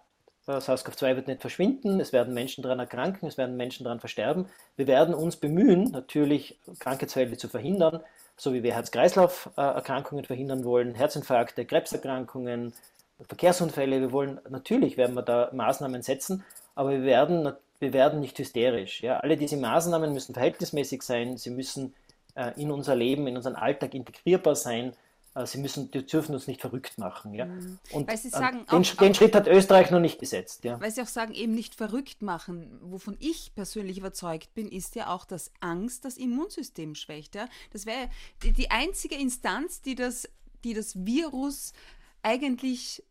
SARS-CoV-2 0.46 1.16
wird 1.16 1.28
nicht 1.28 1.42
verschwinden, 1.42 2.00
es 2.00 2.12
werden 2.12 2.32
Menschen 2.32 2.62
daran 2.62 2.78
erkranken, 2.78 3.28
es 3.28 3.36
werden 3.36 3.56
Menschen 3.56 3.84
daran 3.84 4.00
versterben. 4.00 4.46
Wir 4.76 4.86
werden 4.86 5.14
uns 5.14 5.36
bemühen, 5.36 5.90
natürlich 5.90 6.58
Krankheitsfälle 6.78 7.36
zu 7.36 7.48
verhindern, 7.48 8.00
so 8.36 8.54
wie 8.54 8.62
wir 8.62 8.72
Herz-Kreislauf-Erkrankungen 8.74 10.24
verhindern 10.24 10.64
wollen, 10.64 10.94
Herzinfarkte, 10.94 11.66
Krebserkrankungen, 11.66 12.72
Verkehrsunfälle. 13.20 14.00
Wir 14.00 14.12
wollen, 14.12 14.40
natürlich 14.48 14.96
werden 14.96 15.16
wir 15.16 15.22
da 15.22 15.50
Maßnahmen 15.52 16.02
setzen, 16.02 16.44
aber 16.74 16.92
wir 16.92 17.02
werden, 17.02 17.52
wir 17.80 17.92
werden 17.92 18.20
nicht 18.20 18.38
hysterisch. 18.38 19.02
Ja? 19.02 19.18
Alle 19.18 19.36
diese 19.36 19.56
Maßnahmen 19.58 20.14
müssen 20.14 20.32
verhältnismäßig 20.32 21.02
sein, 21.02 21.36
sie 21.36 21.50
müssen 21.50 21.92
äh, 21.92 22.07
in 22.56 22.70
unser 22.70 22.94
Leben, 22.94 23.26
in 23.26 23.36
unseren 23.36 23.56
Alltag 23.56 23.94
integrierbar 23.94 24.54
sein. 24.54 24.94
Äh, 25.34 25.46
sie 25.46 25.58
müssen, 25.58 25.90
die 25.90 26.04
dürfen 26.04 26.34
uns 26.34 26.46
nicht 26.46 26.60
verrückt 26.60 26.98
machen. 26.98 27.34
Ja? 27.34 27.46
Mhm. 27.46 27.78
Und 27.92 28.08
weil 28.08 28.16
Sie 28.16 28.28
sagen, 28.28 28.64
den, 28.70 28.84
auch, 28.84 28.96
den 28.96 29.14
Schritt 29.14 29.34
hat 29.34 29.46
Österreich 29.46 29.90
noch 29.90 30.00
nicht 30.00 30.18
gesetzt. 30.18 30.64
Ja? 30.64 30.80
Weil 30.80 30.90
Sie 30.90 31.02
auch 31.02 31.06
sagen, 31.06 31.34
eben 31.34 31.54
nicht 31.54 31.74
verrückt 31.74 32.22
machen. 32.22 32.78
Wovon 32.82 33.16
ich 33.20 33.54
persönlich 33.54 33.98
überzeugt 33.98 34.54
bin, 34.54 34.68
ist 34.68 34.94
ja 34.94 35.12
auch, 35.14 35.24
dass 35.24 35.52
Angst 35.60 36.04
das 36.04 36.16
Immunsystem 36.16 36.94
schwächt. 36.94 37.34
Ja? 37.34 37.48
Das 37.72 37.86
wäre 37.86 38.08
die, 38.42 38.52
die 38.52 38.70
einzige 38.70 39.14
Instanz, 39.14 39.80
die 39.80 39.94
das, 39.94 40.28
die 40.64 40.74
das 40.74 41.04
Virus 41.04 41.72
eigentlich 42.22 43.02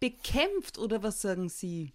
bekämpft, 0.00 0.78
oder 0.78 1.02
was 1.02 1.20
sagen 1.20 1.48
Sie? 1.48 1.92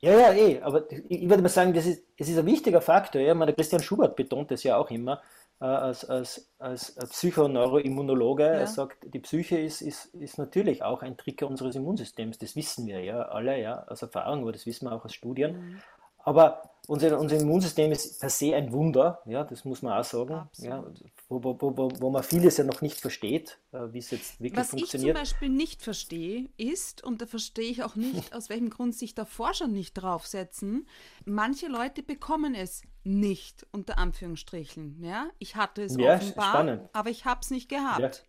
Ja, 0.00 0.12
ja, 0.12 0.32
eh, 0.32 0.60
aber 0.60 0.86
ich 0.90 1.28
würde 1.28 1.42
mal 1.42 1.48
sagen, 1.48 1.74
das 1.74 1.86
ist, 1.86 2.04
das 2.18 2.28
ist 2.28 2.38
ein 2.38 2.46
wichtiger 2.46 2.80
Faktor. 2.80 3.20
Ja? 3.20 3.34
Meine, 3.34 3.52
Christian 3.52 3.82
Schubert 3.82 4.14
betont 4.14 4.50
das 4.50 4.62
ja 4.62 4.76
auch 4.76 4.90
immer 4.90 5.20
äh, 5.60 5.64
als, 5.64 6.04
als, 6.04 6.48
als 6.58 6.94
Psychoneuroimmunologe. 6.94 8.44
Ja. 8.44 8.50
Er 8.50 8.66
sagt, 8.68 8.98
die 9.12 9.18
Psyche 9.18 9.58
ist, 9.58 9.80
ist, 9.80 10.14
ist 10.14 10.38
natürlich 10.38 10.84
auch 10.84 11.02
ein 11.02 11.16
Trigger 11.16 11.48
unseres 11.48 11.74
Immunsystems. 11.74 12.38
Das 12.38 12.54
wissen 12.54 12.86
wir 12.86 13.00
ja 13.00 13.22
alle 13.22 13.60
ja, 13.60 13.84
aus 13.88 14.02
Erfahrung, 14.02 14.42
aber 14.42 14.52
das 14.52 14.66
wissen 14.66 14.86
wir 14.86 14.92
auch 14.92 15.04
aus 15.04 15.14
Studien. 15.14 15.56
Mhm. 15.56 15.82
Aber 16.28 16.62
unser, 16.88 17.18
unser 17.18 17.36
Immunsystem 17.36 17.90
ist 17.90 18.20
per 18.20 18.28
se 18.28 18.54
ein 18.54 18.70
Wunder, 18.70 19.22
ja, 19.24 19.44
das 19.44 19.64
muss 19.64 19.80
man 19.80 19.98
auch 19.98 20.04
sagen, 20.04 20.48
ja, 20.58 20.84
wo, 21.28 21.42
wo, 21.42 21.58
wo, 21.60 21.90
wo 22.00 22.10
man 22.10 22.22
vieles 22.22 22.58
ja 22.58 22.64
noch 22.64 22.82
nicht 22.82 23.00
versteht, 23.00 23.58
äh, 23.72 23.92
wie 23.92 23.98
es 23.98 24.10
jetzt 24.10 24.38
wirklich 24.40 24.58
Was 24.58 24.70
funktioniert. 24.70 25.16
Was 25.16 25.22
ich 25.22 25.28
zum 25.30 25.38
Beispiel 25.38 25.56
nicht 25.56 25.82
verstehe, 25.82 26.48
ist, 26.58 27.02
und 27.02 27.22
da 27.22 27.26
verstehe 27.26 27.70
ich 27.70 27.82
auch 27.82 27.96
nicht, 27.96 28.34
aus 28.34 28.50
welchem 28.50 28.68
Grund 28.68 28.94
sich 28.94 29.14
da 29.14 29.24
Forscher 29.24 29.68
nicht 29.68 29.94
draufsetzen, 29.94 30.86
manche 31.24 31.68
Leute 31.68 32.02
bekommen 32.02 32.54
es 32.54 32.82
nicht, 33.04 33.66
unter 33.72 33.96
Anführungsstrichen. 33.96 35.02
Ja? 35.02 35.28
Ich 35.38 35.56
hatte 35.56 35.82
es 35.82 35.96
ja, 35.96 36.16
offenbar, 36.16 36.50
spannend. 36.50 36.90
aber 36.92 37.08
ich 37.08 37.24
habe 37.24 37.40
es 37.42 37.50
nicht 37.50 37.70
gehabt. 37.70 38.26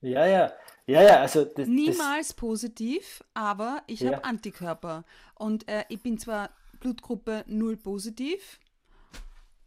Ja. 0.00 0.10
ja, 0.10 0.26
ja. 0.26 0.52
Ja, 0.86 1.02
ja, 1.02 1.20
also 1.20 1.44
das, 1.44 1.68
Niemals 1.68 2.28
das, 2.28 2.32
positiv, 2.34 3.22
aber 3.34 3.82
ich 3.86 4.00
ja. 4.00 4.12
habe 4.12 4.24
Antikörper. 4.24 5.04
Und 5.34 5.68
äh, 5.68 5.84
ich 5.90 6.02
bin 6.02 6.16
zwar 6.16 6.48
Blutgruppe 6.80 7.44
0 7.46 7.76
positiv. 7.76 8.60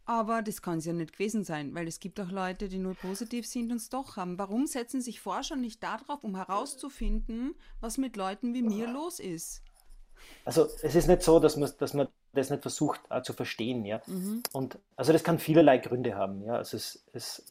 Aber 0.04 0.42
das 0.42 0.62
kann 0.62 0.78
es 0.78 0.84
ja 0.84 0.92
nicht 0.92 1.12
gewesen 1.12 1.44
sein, 1.44 1.74
weil 1.74 1.86
es 1.86 2.00
gibt 2.00 2.20
auch 2.20 2.30
Leute, 2.30 2.68
die 2.68 2.78
null 2.78 2.94
positiv 2.94 3.46
sind 3.46 3.70
und 3.70 3.76
es 3.76 3.88
doch 3.88 4.16
haben. 4.16 4.36
Warum 4.36 4.66
setzen 4.66 5.00
sich 5.00 5.20
Forscher 5.20 5.56
nicht 5.56 5.82
darauf, 5.82 6.24
um 6.24 6.36
herauszufinden, 6.36 7.54
was 7.80 7.98
mit 7.98 8.16
Leuten 8.16 8.52
wie 8.52 8.62
mir 8.62 8.88
los 8.88 9.20
ist? 9.20 9.62
Also 10.44 10.68
es 10.82 10.94
ist 10.94 11.06
nicht 11.06 11.22
so, 11.22 11.38
dass 11.38 11.56
man, 11.56 11.70
dass 11.78 11.94
man 11.94 12.08
das 12.32 12.50
nicht 12.50 12.62
versucht 12.62 13.00
äh, 13.10 13.22
zu 13.22 13.32
verstehen, 13.32 13.84
ja. 13.84 14.00
Mhm. 14.06 14.42
Und 14.52 14.78
also 14.96 15.12
das 15.12 15.22
kann 15.22 15.38
vielerlei 15.38 15.78
Gründe 15.78 16.14
haben, 16.16 16.42
ja. 16.44 16.56
Also 16.56 16.76
es, 16.76 17.04
es 17.12 17.44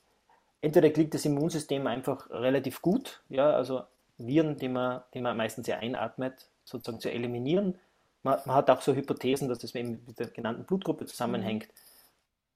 entweder 0.60 0.90
klingt 0.90 1.14
das 1.14 1.26
Immunsystem 1.26 1.88
einfach 1.88 2.30
relativ 2.30 2.82
gut, 2.82 3.24
ja, 3.30 3.52
also 3.52 3.84
Viren, 4.18 4.58
die 4.58 4.70
man, 4.70 5.02
die 5.14 5.22
man 5.22 5.38
meistens 5.38 5.68
ja 5.68 5.78
einatmet, 5.78 6.50
sozusagen 6.64 7.00
zu 7.00 7.12
eliminieren 7.12 7.80
man, 8.24 8.40
man, 8.46 8.56
hat 8.56 8.70
auch 8.70 8.82
so 8.82 8.94
Hypothesen, 8.94 9.50
dass 9.50 9.60
das 9.60 9.76
eben 9.76 10.04
mit 10.06 10.20
der 10.20 10.28
genannten 10.28 10.66
Blutgruppe 10.66 11.06
zusammenhängt. 11.06 11.68
Mhm. 11.68 11.92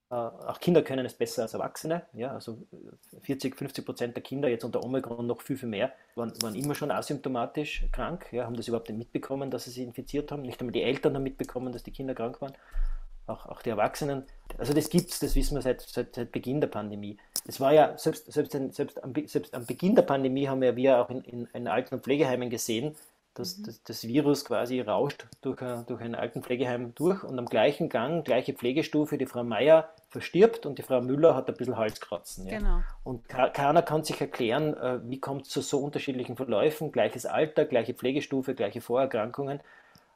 Äh, 0.08 0.14
auch 0.14 0.60
Kinder 0.60 0.82
können 0.82 1.04
es 1.04 1.14
besser 1.14 1.42
als 1.42 1.54
Erwachsene. 1.54 2.06
Ja, 2.12 2.32
also 2.32 2.58
40, 3.22 3.56
50 3.56 3.84
Prozent 3.84 4.16
der 4.16 4.22
Kinder, 4.22 4.48
jetzt 4.48 4.64
unter 4.64 4.84
Omikron 4.84 5.26
noch 5.26 5.40
viel, 5.40 5.56
viel 5.56 5.68
mehr, 5.68 5.92
waren, 6.14 6.32
waren 6.42 6.54
immer 6.54 6.74
schon 6.74 6.90
asymptomatisch 6.90 7.86
krank, 7.92 8.26
ja, 8.32 8.44
haben 8.44 8.56
das 8.56 8.68
überhaupt 8.68 8.88
nicht 8.88 8.98
mitbekommen, 8.98 9.50
dass 9.50 9.64
sie 9.64 9.70
sich 9.70 9.82
infiziert 9.82 10.30
haben. 10.30 10.42
Nicht 10.42 10.60
einmal 10.60 10.72
die 10.72 10.82
Eltern 10.82 11.14
haben 11.14 11.24
mitbekommen, 11.24 11.72
dass 11.72 11.82
die 11.82 11.90
Kinder 11.90 12.14
krank 12.14 12.40
waren. 12.40 12.52
Auch, 13.26 13.46
auch 13.46 13.60
die 13.62 13.70
Erwachsenen. 13.70 14.22
Also 14.56 14.72
das 14.72 14.88
gibt 14.88 15.10
es, 15.10 15.18
das 15.18 15.34
wissen 15.34 15.56
wir 15.56 15.62
seit, 15.62 15.80
seit, 15.80 16.14
seit, 16.14 16.30
Beginn 16.30 16.60
der 16.60 16.68
Pandemie. 16.68 17.18
Es 17.44 17.58
war 17.58 17.72
ja, 17.72 17.98
selbst, 17.98 18.32
selbst, 18.32 18.52
selbst, 18.52 19.02
am, 19.02 19.12
selbst 19.26 19.52
am 19.52 19.66
Beginn 19.66 19.96
der 19.96 20.02
Pandemie 20.02 20.46
haben 20.46 20.60
wir, 20.60 20.76
wir 20.76 21.00
auch 21.00 21.10
in, 21.10 21.22
in, 21.22 21.48
in 21.52 21.66
Alten- 21.66 21.96
und 21.96 22.04
Pflegeheimen 22.04 22.50
gesehen, 22.50 22.94
dass 23.38 23.58
mhm. 23.58 23.64
das, 23.64 23.82
das, 23.82 24.06
Virus 24.06 24.44
quasi 24.44 24.80
rauscht 24.80 25.26
durch 25.42 25.60
ein, 25.60 25.84
durch 25.86 26.00
ein 26.00 26.14
Altenpflegeheim 26.14 26.94
durch 26.94 27.22
und 27.22 27.38
am 27.38 27.46
gleichen 27.46 27.88
Gang, 27.88 28.24
gleiche 28.24 28.54
Pflegestufe, 28.54 29.18
die 29.18 29.26
Frau 29.26 29.44
Meier 29.44 29.90
verstirbt 30.08 30.66
und 30.66 30.78
die 30.78 30.82
Frau 30.82 31.00
Müller 31.00 31.34
hat 31.34 31.48
ein 31.48 31.54
bisschen 31.54 31.76
Halskratzen. 31.76 32.46
Ja. 32.46 32.58
Genau. 32.58 32.80
Und 33.04 33.28
keiner 33.28 33.82
kann 33.82 34.04
sich 34.04 34.20
erklären, 34.20 34.74
äh, 34.74 35.00
wie 35.04 35.20
kommt 35.20 35.42
es 35.42 35.50
zu 35.50 35.60
so 35.60 35.78
unterschiedlichen 35.78 36.36
Verläufen, 36.36 36.92
gleiches 36.92 37.26
Alter, 37.26 37.66
gleiche 37.66 37.94
Pflegestufe, 37.94 38.54
gleiche 38.54 38.80
Vorerkrankungen. 38.80 39.60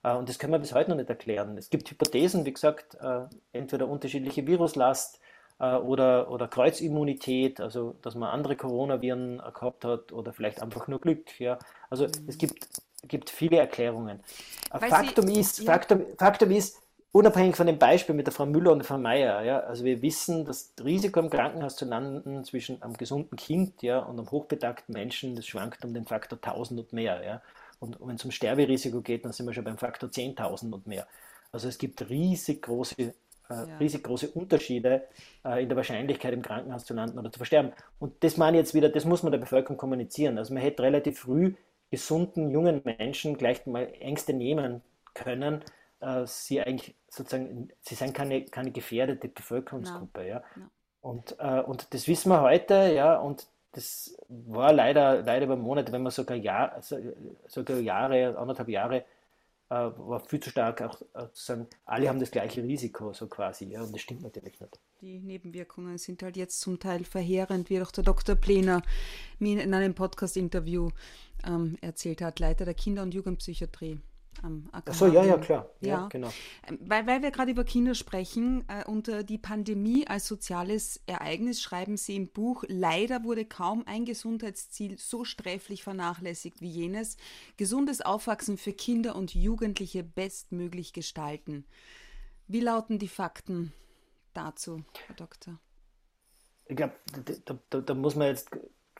Äh, 0.03 0.15
und 0.15 0.29
das 0.29 0.39
können 0.39 0.53
wir 0.53 0.59
bis 0.59 0.75
heute 0.75 0.91
noch 0.91 0.97
nicht 0.97 1.11
erklären. 1.11 1.59
Es 1.59 1.69
gibt 1.69 1.91
Hypothesen, 1.91 2.47
wie 2.47 2.53
gesagt, 2.53 2.97
äh, 3.01 3.23
entweder 3.53 3.89
unterschiedliche 3.89 4.47
Viruslast, 4.47 5.21
oder, 5.63 6.31
oder 6.31 6.49
Kreuzimmunität, 6.49 7.61
also 7.61 7.95
dass 8.01 8.15
man 8.15 8.31
andere 8.31 8.57
Coronaviren 8.57 9.43
gehabt 9.53 9.85
hat 9.85 10.11
oder 10.11 10.33
vielleicht 10.33 10.63
einfach 10.63 10.89
nur 10.89 11.03
Glück. 11.03 11.39
Ja. 11.39 11.59
Also 11.91 12.07
mhm. 12.07 12.13
es 12.29 12.39
gibt 12.39 12.67
gibt 13.03 13.31
viele 13.31 13.59
Erklärungen. 13.59 14.21
Faktum, 14.71 15.27
Sie, 15.27 15.41
ist, 15.41 15.59
ja. 15.61 15.65
Faktum, 15.67 16.05
Faktum 16.17 16.51
ist, 16.51 16.81
unabhängig 17.13 17.57
von 17.57 17.67
dem 17.67 17.79
Beispiel 17.79 18.15
mit 18.15 18.27
der 18.27 18.33
Frau 18.33 18.47
Müller 18.47 18.73
und 18.73 18.79
der 18.79 18.87
Frau 18.87 18.99
Meier, 18.99 19.43
ja, 19.43 19.61
also 19.61 19.85
wir 19.85 20.01
wissen, 20.03 20.45
das 20.45 20.73
Risiko 20.83 21.21
im 21.21 21.31
Krankenhaus 21.31 21.77
zu 21.77 21.85
landen 21.85 22.45
zwischen 22.45 22.83
einem 22.83 22.97
gesunden 22.97 23.37
Kind 23.37 23.83
ja, 23.83 23.99
und 23.99 24.19
einem 24.19 24.31
hochbetagten 24.31 24.93
Menschen, 24.93 25.35
das 25.35 25.47
schwankt 25.47 25.85
um 25.85 25.93
den 25.93 26.07
Faktor 26.07 26.39
1000 26.41 26.81
und 26.81 26.93
mehr. 26.93 27.23
Ja. 27.25 27.43
Und 27.81 27.97
wenn 28.01 28.17
es 28.17 28.25
um 28.25 28.31
Sterberisiko 28.31 29.01
geht, 29.01 29.25
dann 29.25 29.33
sind 29.33 29.47
wir 29.47 29.55
schon 29.55 29.65
beim 29.65 29.79
Faktor 29.79 30.11
10.000 30.11 30.73
und 30.73 30.87
mehr. 30.87 31.07
Also 31.51 31.67
es 31.67 31.79
gibt 31.79 32.09
riesig 32.09 32.63
große, 32.63 32.95
äh, 33.01 33.13
ja. 33.49 33.77
riesig 33.79 34.05
große 34.05 34.29
Unterschiede 34.29 35.09
äh, 35.45 35.63
in 35.63 35.69
der 35.69 35.77
Wahrscheinlichkeit, 35.77 36.33
im 36.33 36.43
Krankenhaus 36.43 36.85
zu 36.85 36.95
landen 36.95 37.19
oder 37.19 37.33
zu 37.33 37.39
versterben. 37.39 37.73
Und 37.99 38.23
das 38.23 38.37
meine 38.37 38.59
ich 38.59 38.63
jetzt 38.63 38.75
wieder, 38.75 38.89
das 38.89 39.05
muss 39.05 39.23
man 39.23 39.33
der 39.33 39.39
Bevölkerung 39.39 39.79
kommunizieren. 39.79 40.39
Also 40.39 40.55
man 40.55 40.63
hätte 40.63 40.83
relativ 40.83 41.19
früh 41.19 41.55
gesunden 41.91 42.51
jungen 42.51 42.83
Menschen 42.85 43.37
gleich 43.37 43.67
mal 43.67 43.93
Ängste 44.01 44.33
nehmen 44.33 44.83
können, 45.15 45.65
äh, 46.01 46.25
sie 46.27 46.61
eigentlich 46.61 46.95
sozusagen, 47.09 47.71
sie 47.81 47.95
sind 47.95 48.15
keine, 48.15 48.45
keine 48.45 48.71
gefährdete 48.71 49.29
Bevölkerungsgruppe. 49.29 50.21
No. 50.21 50.27
Ja. 50.27 50.43
No. 50.57 50.67
Und, 51.03 51.37
äh, 51.39 51.61
und 51.61 51.93
das 51.95 52.09
wissen 52.09 52.31
wir 52.31 52.43
heute, 52.43 52.93
ja, 52.95 53.17
und 53.17 53.47
das 53.73 54.17
war 54.29 54.73
leider, 54.73 55.23
leider 55.23 55.47
über 55.47 55.57
Monate, 55.57 55.93
wenn 55.93 56.03
man 56.03 56.13
sogar, 56.13 56.37
Jahr, 56.37 56.81
sogar 57.47 57.79
Jahre, 57.79 58.37
anderthalb 58.37 58.69
Jahre, 58.69 59.05
war 59.71 60.21
viel 60.21 60.41
zu 60.41 60.51
stark 60.51 60.83
auch 60.83 61.01
äh, 61.15 61.31
zu 61.33 61.45
sagen, 61.45 61.67
alle 61.85 62.09
haben 62.09 62.19
das 62.19 62.31
gleiche 62.31 62.63
Risiko, 62.63 63.13
so 63.13 63.27
quasi, 63.29 63.67
ja, 63.67 63.83
und 63.83 63.93
das 63.93 64.01
stimmt 64.01 64.23
natürlich 64.23 64.61
nicht. 64.61 64.81
Die 65.01 65.21
Nebenwirkungen 65.21 65.97
sind 65.97 66.23
halt 66.23 66.37
jetzt 66.37 66.61
zum 66.61 66.79
Teil 66.79 67.05
verheerend, 67.05 67.71
wie 67.71 67.81
auch 67.81 67.91
der 67.91 68.05
Dr. 68.05 68.35
Plener 68.35 68.83
mir 69.39 69.63
in 69.63 69.73
einem 69.73 69.95
Podcast-Interview 69.95 70.91
ähm, 71.47 71.79
erzählt 71.81 72.21
hat, 72.21 72.41
Leiter 72.41 72.65
der 72.65 72.75
Kinder- 72.75 73.03
und 73.03 73.15
Jugendpsychiatrie 73.15 74.01
am 74.43 74.69
AKH. 74.73 74.91
Achso, 74.91 75.07
ja, 75.07 75.25
ja, 75.25 75.39
klar. 75.39 75.69
Ja, 75.81 75.89
ja. 75.89 76.09
genau. 76.09 76.33
Ähm, 76.67 76.79
weil, 76.83 77.07
weil 77.07 77.23
wir 77.23 77.31
gerade 77.31 77.51
über 77.51 77.65
Kinder 77.65 77.95
sprechen 77.95 78.65
äh, 78.69 78.83
äh, 79.09 79.25
die 79.25 79.39
Pandemie 79.39 80.07
als 80.07 80.27
soziales 80.27 81.01
Ereignis 81.07 81.61
schreiben 81.61 81.97
Sie 81.97 82.17
im 82.17 82.29
Buch, 82.29 82.65
leider 82.69 83.25
wurde 83.25 83.45
kaum 83.45 83.85
ein 83.87 84.05
Gesundheitsziel 84.05 84.99
so 84.99 85.25
sträflich 85.25 85.83
vernachlässigt 85.83 86.61
wie 86.61 86.71
jenes, 86.71 87.17
gesundes 87.57 88.01
Aufwachsen 88.01 88.57
für 88.57 88.73
Kinder 88.73 89.17
und 89.17 89.35
Jugendliche 89.35 90.03
bestmöglich 90.03 90.93
gestalten. 90.93 91.65
Wie 92.47 92.61
lauten 92.61 92.99
die 92.99 93.09
Fakten 93.09 93.73
dazu, 94.33 94.83
Herr 95.07 95.17
Doktor? 95.17 95.59
Ich 96.67 96.77
glaube, 96.77 96.95
da, 97.45 97.59
da, 97.69 97.81
da 97.81 97.95
muss 97.95 98.15
man 98.15 98.29
jetzt 98.29 98.51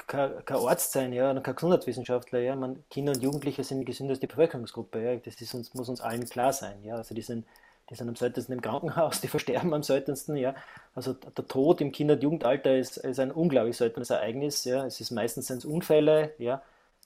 kein, 0.07 0.43
Arzt 0.49 0.93
sein, 0.93 1.13
ja, 1.13 1.31
und 1.31 1.43
kein 1.43 1.55
Gesundheitswissenschaftler, 1.55 2.41
ja. 2.41 2.57
Man, 2.57 2.85
Kinder 2.91 3.13
und 3.13 3.23
Jugendliche 3.23 3.65
sind 3.65 3.81
die 3.81 3.85
gesündeste 3.85 4.27
Bevölkerungsgruppe, 4.27 5.03
ja. 5.03 5.17
Das 5.17 5.41
ist 5.41 5.55
uns, 5.55 5.75
muss 5.75 5.89
uns 5.89 6.01
allen 6.01 6.25
klar 6.29 6.53
sein, 6.53 6.83
ja. 6.85 6.97
Also 6.97 7.15
die 7.15 7.23
sind, 7.23 7.47
die 7.91 7.95
sind 7.95 8.09
am 8.09 8.17
seltensten 8.17 8.55
im 8.55 8.63
Krankenhaus, 8.63 9.21
die 9.23 9.29
versterben 9.29 9.75
am 9.75 9.83
seltensten, 9.83 10.37
ja. 10.37 10.55
Also 10.95 11.13
der 11.15 11.47
Tod 11.47 11.81
im 11.81 11.93
Kinder- 11.93 12.15
und 12.15 12.23
Jugendalter 12.23 12.77
ist, 12.77 12.97
ist 12.99 13.21
ein 13.21 13.31
unglaublich 13.33 13.77
seltenes 13.77 14.11
Ereignis, 14.11 14.65
ja. 14.65 14.87
Es 14.87 15.01
ist 15.01 15.11
meistens 15.11 15.49
sind 15.49 15.65
Unfälle, 15.65 16.35
ja, 16.39 16.63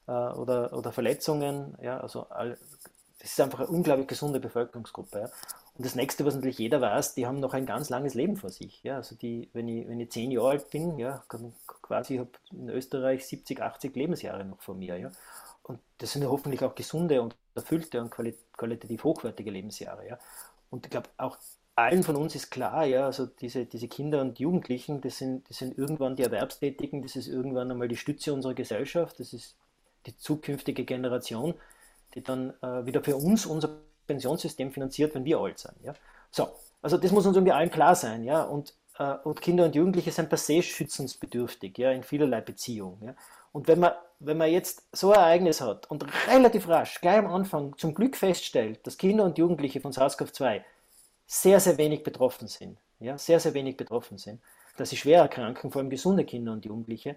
äh, 0.06 0.12
oder, 0.12 0.72
oder 0.72 0.92
Verletzungen, 0.92 1.76
ja. 1.82 2.00
Also 2.00 2.26
Das 2.30 2.58
ist 3.30 3.40
einfach 3.40 3.60
eine 3.60 3.68
unglaublich 3.68 4.08
gesunde 4.08 4.40
Bevölkerungsgruppe. 4.40 5.20
Ja. 5.20 5.30
Und 5.76 5.84
das 5.84 5.96
nächste, 5.96 6.24
was 6.24 6.36
natürlich 6.36 6.58
jeder 6.58 6.80
weiß, 6.80 7.14
die 7.14 7.26
haben 7.26 7.40
noch 7.40 7.52
ein 7.52 7.66
ganz 7.66 7.90
langes 7.90 8.14
Leben 8.14 8.36
vor 8.36 8.50
sich. 8.50 8.82
Ja. 8.84 8.96
Also 8.96 9.16
die, 9.16 9.50
wenn 9.52 9.66
ich, 9.66 9.88
wenn 9.88 9.98
ich 9.98 10.10
zehn 10.10 10.30
Jahre 10.30 10.50
alt 10.50 10.70
bin, 10.70 10.98
ja, 10.98 11.24
quasi 11.82 12.18
habe 12.18 12.30
in 12.52 12.68
Österreich 12.68 13.26
70, 13.26 13.60
80 13.60 13.96
Lebensjahre 13.96 14.44
noch 14.44 14.60
vor 14.60 14.76
mir. 14.76 14.96
Ja. 14.96 15.10
Und 15.64 15.80
das 15.98 16.12
sind 16.12 16.22
ja 16.22 16.28
hoffentlich 16.28 16.62
auch 16.62 16.76
gesunde 16.76 17.20
und 17.22 17.34
erfüllte 17.56 18.00
und 18.00 18.10
qualitativ 18.10 19.02
hochwertige 19.02 19.50
Lebensjahre. 19.50 20.06
Ja. 20.06 20.18
Und 20.70 20.86
ich 20.86 20.90
glaube, 20.90 21.08
auch 21.16 21.38
allen 21.76 22.04
von 22.04 22.16
uns 22.16 22.36
ist 22.36 22.50
klar, 22.50 22.84
ja, 22.84 23.06
also 23.06 23.26
diese, 23.26 23.66
diese 23.66 23.88
Kinder 23.88 24.20
und 24.20 24.38
Jugendlichen, 24.38 25.00
das 25.00 25.18
sind, 25.18 25.48
das 25.48 25.58
sind 25.58 25.76
irgendwann 25.76 26.14
die 26.14 26.22
Erwerbstätigen, 26.22 27.02
das 27.02 27.16
ist 27.16 27.26
irgendwann 27.26 27.70
einmal 27.70 27.88
die 27.88 27.96
Stütze 27.96 28.32
unserer 28.32 28.54
Gesellschaft, 28.54 29.18
das 29.18 29.32
ist 29.32 29.56
die 30.06 30.16
zukünftige 30.16 30.84
Generation, 30.84 31.54
die 32.14 32.22
dann 32.22 32.50
äh, 32.62 32.86
wieder 32.86 33.02
für 33.02 33.16
uns 33.16 33.46
unser 33.46 33.80
Pensionssystem 34.06 34.72
finanziert, 34.72 35.14
wenn 35.14 35.24
wir 35.24 35.38
alt 35.38 35.58
sind. 35.58 35.74
Ja. 35.82 35.94
So, 36.30 36.48
also 36.82 36.98
das 36.98 37.12
muss 37.12 37.26
uns 37.26 37.36
irgendwie 37.36 37.52
allen 37.52 37.70
klar 37.70 37.94
sein, 37.94 38.24
ja, 38.24 38.42
und, 38.42 38.74
äh, 38.98 39.14
und 39.24 39.40
Kinder 39.40 39.64
und 39.64 39.74
Jugendliche 39.74 40.12
sind 40.12 40.28
per 40.28 40.38
se 40.38 40.62
schützensbedürftig, 40.62 41.78
ja, 41.78 41.90
in 41.90 42.02
vielerlei 42.02 42.40
Beziehungen. 42.40 43.02
Ja. 43.02 43.14
Und 43.52 43.68
wenn 43.68 43.80
man, 43.80 43.92
wenn 44.18 44.36
man 44.36 44.50
jetzt 44.50 44.82
so 44.92 45.12
ein 45.12 45.18
Ereignis 45.18 45.60
hat 45.60 45.88
und 45.90 46.04
relativ 46.28 46.68
rasch, 46.68 47.00
gleich 47.00 47.18
am 47.18 47.28
Anfang, 47.28 47.78
zum 47.78 47.94
Glück 47.94 48.16
feststellt, 48.16 48.86
dass 48.86 48.98
Kinder 48.98 49.24
und 49.24 49.38
Jugendliche 49.38 49.80
von 49.80 49.92
SARS-CoV-2 49.92 50.62
sehr, 51.26 51.60
sehr 51.60 51.78
wenig 51.78 52.02
betroffen 52.02 52.48
sind. 52.48 52.78
Ja, 53.00 53.16
sehr, 53.16 53.40
sehr 53.40 53.54
wenig 53.54 53.76
betroffen 53.76 54.18
sind. 54.18 54.40
Dass 54.76 54.90
sie 54.90 54.96
schwer 54.96 55.20
erkranken, 55.20 55.70
vor 55.70 55.80
allem 55.80 55.90
gesunde 55.90 56.24
Kinder 56.24 56.52
und 56.52 56.64
Jugendliche. 56.64 57.16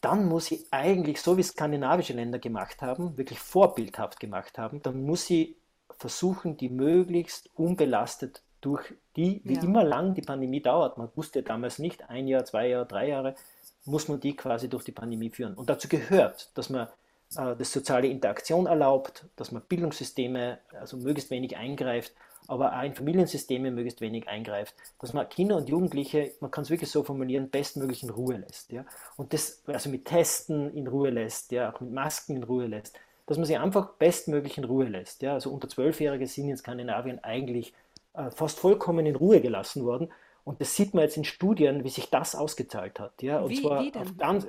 Dann 0.00 0.26
muss 0.26 0.46
sie 0.46 0.64
eigentlich, 0.70 1.20
so 1.20 1.36
wie 1.36 1.42
skandinavische 1.42 2.12
Länder 2.12 2.38
gemacht 2.38 2.80
haben, 2.80 3.16
wirklich 3.18 3.40
vorbildhaft 3.40 4.20
gemacht 4.20 4.58
haben, 4.58 4.80
dann 4.82 5.02
muss 5.02 5.26
sie 5.26 5.56
versuchen, 5.96 6.56
die 6.56 6.68
möglichst 6.68 7.50
unbelastet 7.54 8.42
durch 8.60 8.94
die, 9.16 9.40
wie 9.44 9.54
ja. 9.54 9.62
immer 9.62 9.84
lang 9.84 10.14
die 10.14 10.22
Pandemie 10.22 10.60
dauert, 10.60 10.98
man 10.98 11.08
wusste 11.14 11.42
damals 11.42 11.78
nicht, 11.78 12.08
ein 12.10 12.26
Jahr, 12.26 12.44
zwei 12.44 12.68
Jahre, 12.68 12.86
drei 12.86 13.08
Jahre, 13.08 13.34
muss 13.84 14.08
man 14.08 14.20
die 14.20 14.36
quasi 14.36 14.68
durch 14.68 14.84
die 14.84 14.92
Pandemie 14.92 15.30
führen. 15.30 15.54
Und 15.54 15.70
dazu 15.70 15.88
gehört, 15.88 16.50
dass 16.54 16.70
man 16.70 16.88
äh, 17.36 17.56
das 17.56 17.72
soziale 17.72 18.08
Interaktion 18.08 18.66
erlaubt, 18.66 19.26
dass 19.36 19.52
man 19.52 19.62
Bildungssysteme 19.62 20.58
also 20.78 20.96
möglichst 20.96 21.30
wenig 21.30 21.56
eingreift, 21.56 22.12
aber 22.48 22.76
auch 22.76 22.82
in 22.82 22.94
Familiensysteme 22.94 23.70
möglichst 23.70 24.00
wenig 24.00 24.26
eingreift, 24.26 24.74
dass 25.00 25.12
man 25.12 25.28
Kinder 25.28 25.56
und 25.56 25.68
Jugendliche, 25.68 26.32
man 26.40 26.50
kann 26.50 26.62
es 26.62 26.70
wirklich 26.70 26.90
so 26.90 27.02
formulieren, 27.02 27.50
bestmöglich 27.50 28.02
in 28.02 28.10
Ruhe 28.10 28.38
lässt. 28.38 28.72
Ja? 28.72 28.84
Und 29.16 29.34
das, 29.34 29.62
also 29.66 29.90
mit 29.90 30.06
Testen 30.06 30.74
in 30.74 30.86
Ruhe 30.86 31.10
lässt, 31.10 31.52
ja, 31.52 31.72
auch 31.72 31.80
mit 31.80 31.92
Masken 31.92 32.36
in 32.36 32.42
Ruhe 32.44 32.66
lässt, 32.66 32.98
dass 33.28 33.36
man 33.36 33.44
sie 33.44 33.58
einfach 33.58 33.90
bestmöglich 33.98 34.56
in 34.56 34.64
Ruhe 34.64 34.86
lässt. 34.86 35.20
Ja? 35.20 35.34
Also 35.34 35.50
unter 35.50 35.68
Zwölfjährige 35.68 36.26
sind 36.26 36.48
in 36.48 36.56
Skandinavien 36.56 37.22
eigentlich 37.22 37.74
äh, 38.14 38.30
fast 38.30 38.58
vollkommen 38.58 39.04
in 39.04 39.16
Ruhe 39.16 39.42
gelassen 39.42 39.84
worden. 39.84 40.10
Und 40.44 40.62
das 40.62 40.74
sieht 40.74 40.94
man 40.94 41.04
jetzt 41.04 41.18
in 41.18 41.24
Studien, 41.24 41.84
wie 41.84 41.90
sich 41.90 42.08
das 42.08 42.34
ausgezahlt 42.34 42.98
hat. 42.98 43.22
Ja? 43.22 43.40
Und 43.40 43.50
wie, 43.50 43.60
zwar 43.60 43.82
wie 43.82 43.94
auf 43.94 44.16
ganz, 44.16 44.44
äh, 44.44 44.48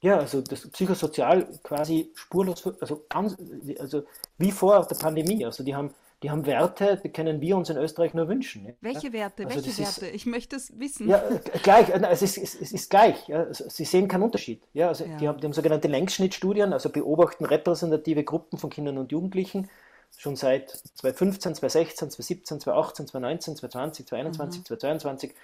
ja, 0.00 0.18
also 0.18 0.42
das 0.42 0.70
psychosozial 0.70 1.48
quasi 1.64 2.12
spurlos, 2.14 2.64
also, 2.80 3.04
also 3.80 4.04
wie 4.38 4.52
vor 4.52 4.86
der 4.86 4.94
Pandemie. 4.94 5.44
Also 5.44 5.64
die 5.64 5.74
haben 5.74 5.92
die 6.24 6.30
haben 6.30 6.46
Werte, 6.46 6.98
die 7.04 7.10
können 7.10 7.42
wir 7.42 7.54
uns 7.54 7.68
in 7.68 7.76
Österreich 7.76 8.14
nur 8.14 8.28
wünschen. 8.28 8.64
Ja? 8.64 8.72
Welche 8.80 9.12
Werte? 9.12 9.44
Also 9.44 9.56
Welche 9.56 9.78
Werte? 9.78 10.06
Ist, 10.06 10.14
ich 10.14 10.24
möchte 10.24 10.56
es 10.56 10.72
wissen. 10.80 11.06
Ja, 11.06 11.22
gleich, 11.62 11.90
es 11.90 12.22
ist, 12.22 12.38
es 12.38 12.72
ist 12.72 12.88
gleich. 12.88 13.28
Ja? 13.28 13.42
Also 13.42 13.68
Sie 13.68 13.84
sehen 13.84 14.08
keinen 14.08 14.22
Unterschied. 14.22 14.62
Ja? 14.72 14.88
Also 14.88 15.04
ja. 15.04 15.18
Die, 15.18 15.28
haben, 15.28 15.38
die 15.38 15.44
haben 15.44 15.52
sogenannte 15.52 15.86
Längsschnittstudien, 15.86 16.72
also 16.72 16.88
beobachten 16.88 17.44
repräsentative 17.44 18.24
Gruppen 18.24 18.58
von 18.58 18.70
Kindern 18.70 18.96
und 18.96 19.12
Jugendlichen 19.12 19.68
schon 20.16 20.34
seit 20.34 20.70
2015, 20.70 21.56
2016, 21.56 22.10
2017, 22.10 22.60
2018, 22.60 23.06
2019, 23.08 23.56
2020, 23.56 24.06
2021, 24.06 24.60
mhm. 24.60 24.64
2022 24.64 25.34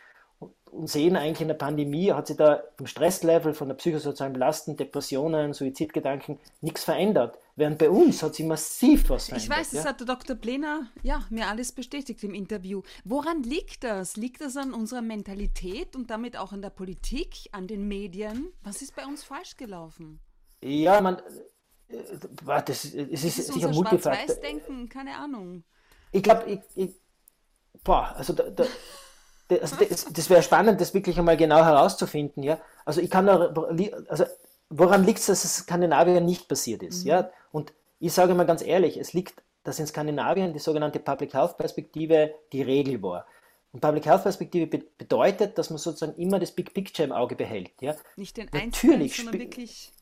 und 0.73 0.89
sehen 0.89 1.17
eigentlich 1.17 1.43
in 1.43 1.49
der 1.49 1.55
Pandemie, 1.55 2.13
hat 2.13 2.29
sich 2.29 2.39
da 2.39 2.63
im 2.79 2.87
Stresslevel 2.87 3.53
von 3.53 3.69
der 3.69 3.75
psychosozialen 3.75 4.33
Belastung, 4.33 4.79
Depressionen, 4.79 5.53
Suizidgedanken 5.53 6.39
nichts 6.63 6.85
verändert. 6.85 7.37
Während 7.61 7.77
bei 7.77 7.91
uns 7.91 8.23
hat 8.23 8.35
sich 8.35 8.47
massiv 8.47 9.11
was 9.11 9.27
verändert. 9.27 9.45
Ich 9.45 9.51
weiß, 9.55 9.71
das 9.73 9.85
hat 9.85 10.01
der 10.01 10.07
Dr. 10.07 10.35
Plener 10.35 10.87
ja, 11.03 11.27
mir 11.29 11.47
alles 11.47 11.73
bestätigt 11.73 12.25
im 12.25 12.33
Interview. 12.33 12.81
Woran 13.05 13.43
liegt 13.43 13.85
das? 13.85 14.17
Liegt 14.17 14.41
das 14.41 14.57
an 14.57 14.73
unserer 14.73 15.03
Mentalität 15.03 15.95
und 15.95 16.11
damit 16.11 16.39
auch 16.39 16.53
an 16.53 16.63
der 16.63 16.71
Politik, 16.71 17.51
an 17.53 17.67
den 17.67 17.87
Medien? 17.87 18.51
Was 18.63 18.81
ist 18.81 18.97
bei 18.97 19.05
uns 19.05 19.25
falsch 19.25 19.59
gelaufen? 19.59 20.21
Ja, 20.63 21.03
man, 21.03 21.19
äh, 21.89 22.63
das, 22.65 22.87
es 22.87 23.25
ist, 23.25 23.39
ist 23.39 23.53
sicher 23.53 23.69
multifaktor. 23.69 24.37
denken 24.37 24.89
keine 24.89 25.17
Ahnung. 25.17 25.63
Ich 26.13 26.23
glaube, 26.23 26.45
ich, 26.47 26.61
ich, 26.77 26.95
boah, 27.85 28.15
also 28.17 28.33
da, 28.33 28.49
da 28.49 28.65
das, 29.49 29.77
das, 29.77 30.05
das 30.07 30.31
wäre 30.31 30.43
spannend, 30.43 30.81
das 30.81 30.95
wirklich 30.95 31.19
einmal 31.19 31.37
genau 31.37 31.63
herauszufinden. 31.63 32.43
Ja? 32.43 32.59
Also 32.87 33.03
ich 33.03 33.11
kann 33.11 33.27
da, 33.27 33.53
also 34.09 34.25
woran 34.71 35.05
liegt 35.05 35.19
es, 35.19 35.27
dass 35.27 35.45
es 35.45 35.57
Skandinavien 35.59 36.25
nicht 36.25 36.49
passiert 36.49 36.83
ist? 36.83 37.05
Mhm. 37.05 37.11
Ja? 37.11 37.31
Und 37.53 37.73
ich 37.99 38.13
sage 38.13 38.35
mal 38.35 38.47
ganz 38.47 38.63
ehrlich, 38.63 38.97
es 38.97 39.13
liegt, 39.13 39.43
dass 39.65 39.79
in 39.79 39.87
Skandinavien 39.87 40.55
die 40.55 40.59
sogenannte 40.59 41.01
Public 41.01 41.35
Health 41.35 41.59
Perspektive 41.59 42.35
die 42.53 42.63
Regel 42.63 43.03
war. 43.03 43.27
Und 43.73 43.81
Public 43.81 44.07
Health 44.07 44.23
Perspektive 44.23 44.67
be 44.67 44.85
bedeutet, 44.97 45.59
dass 45.59 45.71
man 45.71 45.79
sozusagen 45.79 46.19
immer 46.19 46.39
das 46.39 46.53
Big 46.53 46.73
Picture 46.73 47.07
im 47.07 47.13
Auge 47.13 47.37
behält. 47.37 47.71
Ja? 47.81 47.95
Nicht 48.17 48.37
den 48.37 48.51
Einzelnen, 48.53 49.09
sondern 49.09 49.39
wirklich 49.39 49.93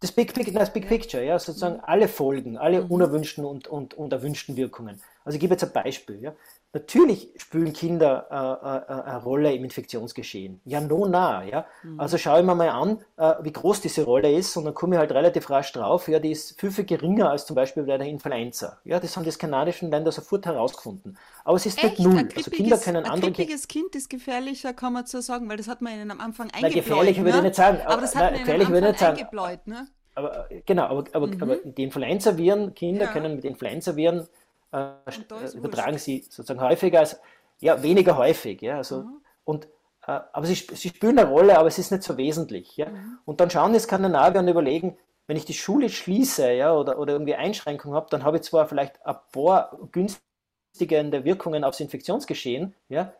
das 0.00 0.12
Big, 0.12 0.34
Big, 0.34 0.52
das 0.52 0.72
Big 0.72 0.88
Picture, 0.88 1.24
ja, 1.24 1.38
sozusagen 1.38 1.76
mhm. 1.76 1.84
alle 1.84 2.08
Folgen, 2.08 2.58
alle 2.58 2.82
mhm. 2.82 2.90
unerwünschten 2.90 3.44
und, 3.44 3.68
und, 3.68 3.94
und 3.94 4.12
erwünschten 4.12 4.56
Wirkungen. 4.56 5.00
Also 5.24 5.36
ich 5.36 5.40
gebe 5.40 5.54
jetzt 5.54 5.64
ein 5.64 5.72
Beispiel. 5.72 6.20
Ja. 6.20 6.34
Natürlich 6.74 7.30
spielen 7.36 7.72
Kinder 7.72 8.26
äh, 8.30 8.94
äh, 8.96 8.98
äh, 8.98 9.02
eine 9.04 9.22
Rolle 9.22 9.54
im 9.54 9.62
Infektionsgeschehen. 9.62 10.60
Ja, 10.64 10.80
no, 10.80 11.06
na. 11.06 11.44
Ja. 11.44 11.66
Mhm. 11.84 12.00
Also 12.00 12.18
schaue 12.18 12.40
ich 12.40 12.44
mir 12.44 12.54
mal 12.56 12.68
an, 12.68 12.98
äh, 13.16 13.34
wie 13.42 13.52
groß 13.52 13.80
diese 13.80 14.04
Rolle 14.04 14.30
ist 14.32 14.56
und 14.56 14.64
dann 14.64 14.74
komme 14.74 14.96
ich 14.96 14.98
halt 14.98 15.12
relativ 15.12 15.48
rasch 15.50 15.72
drauf. 15.72 16.08
Ja, 16.08 16.18
die 16.18 16.32
ist 16.32 16.60
viel, 16.60 16.72
viel 16.72 16.84
geringer 16.84 17.30
als 17.30 17.46
zum 17.46 17.54
Beispiel 17.54 17.84
bei 17.84 17.96
der 17.96 18.08
Influenza. 18.08 18.78
Ja, 18.84 18.98
das 18.98 19.16
haben 19.16 19.22
die 19.22 19.30
skandinavischen 19.30 19.90
Länder 19.90 20.10
sofort 20.10 20.44
herausgefunden. 20.46 21.16
Aber 21.44 21.56
es 21.56 21.64
ist 21.64 21.78
Echt? 21.78 22.00
nicht 22.00 22.06
null. 22.06 22.28
Also 22.36 22.50
Kinder 22.50 22.76
können 22.76 23.04
andere. 23.04 23.28
Ein 23.28 23.32
krippiges 23.32 23.68
Kind 23.68 23.94
ist 23.94 24.10
gefährlicher, 24.10 24.74
kann 24.74 24.92
man 24.92 25.06
so 25.06 25.20
sagen, 25.20 25.48
weil 25.48 25.56
das 25.56 25.68
hat 25.68 25.80
man 25.80 25.94
ihnen 25.94 26.10
am 26.10 26.20
Anfang 26.20 26.50
eingebläut. 26.50 26.74
Na, 26.74 26.80
gefährlich 26.80 27.18
ne? 27.18 27.24
würde 27.24 27.38
ich 27.38 27.44
nicht 27.44 27.54
sagen. 27.54 27.78
Aber, 27.86 28.00
das 28.00 28.16
hat 28.16 28.32
na, 28.32 28.38
man 28.38 28.60
ihnen 28.60 28.66
am 28.66 28.84
Anfang 28.84 29.10
eingebläut, 29.10 29.66
ne? 29.68 29.86
Aber, 30.14 30.48
genau, 30.64 30.84
aber, 30.84 31.04
aber, 31.12 31.26
mhm. 31.26 31.42
aber 31.42 31.56
die 31.56 31.82
Influenza-Viren, 31.82 32.74
Kinder 32.74 33.06
ja. 33.06 33.12
können 33.12 33.36
mit 33.36 33.44
Influenza-Viren 33.44 34.28
äh, 34.72 35.56
übertragen 35.56 35.92
wurscht. 35.92 36.04
sie 36.04 36.20
sozusagen 36.22 36.60
häufiger 36.60 37.00
als, 37.00 37.20
ja, 37.60 37.82
weniger 37.82 38.16
häufig, 38.16 38.60
ja, 38.60 38.76
also, 38.76 39.02
mhm. 39.02 39.20
und, 39.44 39.64
äh, 40.06 40.20
aber 40.32 40.46
sie, 40.46 40.54
sie 40.54 40.88
spielen 40.88 41.18
eine 41.18 41.28
Rolle, 41.28 41.58
aber 41.58 41.68
es 41.68 41.78
ist 41.78 41.90
nicht 41.90 42.02
so 42.02 42.16
wesentlich, 42.16 42.76
ja, 42.76 42.90
mhm. 42.90 43.18
und 43.24 43.40
dann 43.40 43.50
schauen 43.50 43.72
die 43.72 43.78
Skandinavier 43.78 44.40
und 44.40 44.48
überlegen, 44.48 44.96
wenn 45.26 45.36
ich 45.36 45.44
die 45.44 45.54
Schule 45.54 45.88
schließe, 45.88 46.52
ja, 46.52 46.74
oder, 46.74 46.98
oder 46.98 47.14
irgendwie 47.14 47.34
Einschränkungen 47.34 47.96
habe, 47.96 48.08
dann 48.10 48.24
habe 48.24 48.36
ich 48.36 48.42
zwar 48.42 48.68
vielleicht 48.68 49.04
ein 49.06 49.16
paar 49.32 49.78
günstigende 49.90 51.24
Wirkungen 51.24 51.64
aufs 51.64 51.80
Infektionsgeschehen, 51.80 52.74
ja, 52.88 53.12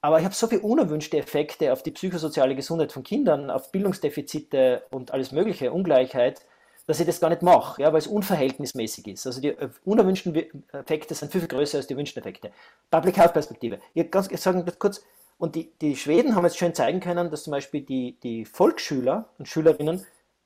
Aber 0.00 0.18
ich 0.18 0.24
habe 0.24 0.34
so 0.34 0.46
viele 0.46 0.60
unerwünschte 0.60 1.16
Effekte 1.16 1.72
auf 1.72 1.82
die 1.82 1.90
psychosoziale 1.90 2.54
Gesundheit 2.54 2.92
von 2.92 3.02
Kindern, 3.02 3.50
auf 3.50 3.72
Bildungsdefizite 3.72 4.82
und 4.90 5.12
alles 5.12 5.32
mögliche, 5.32 5.72
Ungleichheit, 5.72 6.42
dass 6.86 7.00
ich 7.00 7.06
das 7.06 7.20
gar 7.20 7.30
nicht 7.30 7.40
mache, 7.40 7.80
ja, 7.80 7.92
weil 7.92 8.00
es 8.00 8.06
unverhältnismäßig 8.06 9.06
ist. 9.06 9.26
Also 9.26 9.40
die 9.40 9.48
äh, 9.48 9.70
unerwünschten 9.84 10.34
Effekte 10.72 11.14
sind 11.14 11.32
viel, 11.32 11.40
viel 11.40 11.48
größer 11.48 11.78
als 11.78 11.86
die 11.86 11.94
erwünschten 11.94 12.22
Effekte. 12.22 12.52
Public 12.90 13.16
Health 13.16 13.32
Perspektive. 13.32 13.78
Ich, 13.94 14.10
ganz, 14.10 14.30
ich 14.30 14.40
sage 14.40 14.62
kurz, 14.78 15.02
und 15.38 15.54
die, 15.54 15.72
die 15.80 15.96
Schweden 15.96 16.34
haben 16.34 16.44
jetzt 16.44 16.58
schön 16.58 16.74
zeigen 16.74 17.00
können, 17.00 17.30
dass 17.30 17.44
zum 17.44 17.52
Beispiel 17.52 17.80
die, 17.80 18.18
die 18.22 18.44
Volksschüler 18.44 19.30
und 19.38 19.48
Schülerinnen 19.48 20.04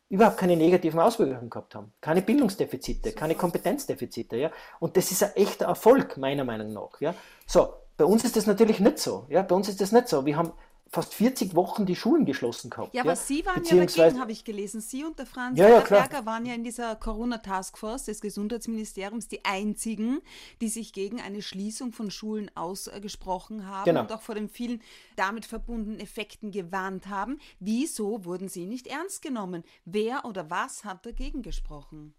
überhaupt 0.09 0.39
keine 0.39 0.57
negativen 0.57 1.01
Auswirkungen 1.01 1.51
gehabt 1.51 1.75
haben. 1.75 1.93
Keine 2.01 2.23
Bildungsdefizite, 2.23 3.13
keine 3.13 3.35
Kompetenzdefizite. 3.35 4.37
Ja? 4.37 4.51
Und 4.81 4.97
das 4.97 5.11
ist 5.11 5.23
ein 5.23 5.35
echter 5.35 5.67
Erfolg, 5.67 6.17
meiner 6.17 6.45
Meinung 6.45 6.73
nach. 6.73 7.01
Ja? 7.01 7.15
So, 7.47 7.75
bei 7.99 8.05
uns 8.05 8.25
ist 8.25 8.37
das 8.37 8.47
natürlich 8.47 8.81
nicht 8.81 8.99
so. 8.99 9.27
Ja? 9.29 9.43
Bei 9.43 9.55
uns 9.55 9.69
ist 9.69 9.81
das 9.81 9.93
nicht 9.93 10.09
so. 10.09 10.25
Wir 10.25 10.37
haben 10.37 10.53
fast 10.91 11.13
40 11.15 11.55
Wochen 11.55 11.85
die 11.85 11.97
Schulen 11.97 12.25
geschlossen 12.25 12.71
gehabt. 12.71 12.95
Ja, 12.95 13.03
aber 13.03 13.11
ja? 13.11 13.17
Sie 13.17 13.45
waren 13.45 13.63
ja 13.65 13.85
dagegen, 13.85 14.21
habe 14.21 14.33
ich 14.33 14.45
gelesen. 14.45 14.81
Sie 14.81 15.05
und 15.05 15.19
der 15.19 15.27
Franz 15.27 15.59
ja, 15.59 15.69
ja, 15.69 15.81
Berger 15.81 16.25
waren 16.25 16.47
ja 16.47 16.55
in 16.55 16.65
dieser 16.65 16.95
Corona-Taskforce 16.95 18.05
des 18.05 18.21
Gesundheitsministeriums 18.21 19.27
die 19.29 19.45
einzigen, 19.45 20.21
die 20.61 20.69
sich 20.69 20.93
gegen 20.93 21.21
eine 21.21 21.43
Schließung 21.43 21.93
von 21.93 22.11
Schulen 22.11 22.51
ausgesprochen 22.55 23.67
haben 23.67 23.85
genau. 23.85 24.03
und 24.03 24.13
auch 24.13 24.23
vor 24.23 24.37
den 24.37 24.49
vielen 24.49 24.81
damit 25.17 25.45
verbundenen 25.45 25.99
Effekten 25.99 26.53
gewarnt 26.53 27.09
haben. 27.09 27.39
Wieso 27.59 28.25
wurden 28.25 28.49
Sie 28.49 28.65
nicht 28.65 28.87
ernst 28.87 29.23
genommen? 29.23 29.65
Wer 29.85 30.25
oder 30.25 30.49
was 30.49 30.85
hat 30.85 31.05
dagegen 31.05 31.43
gesprochen? 31.43 32.15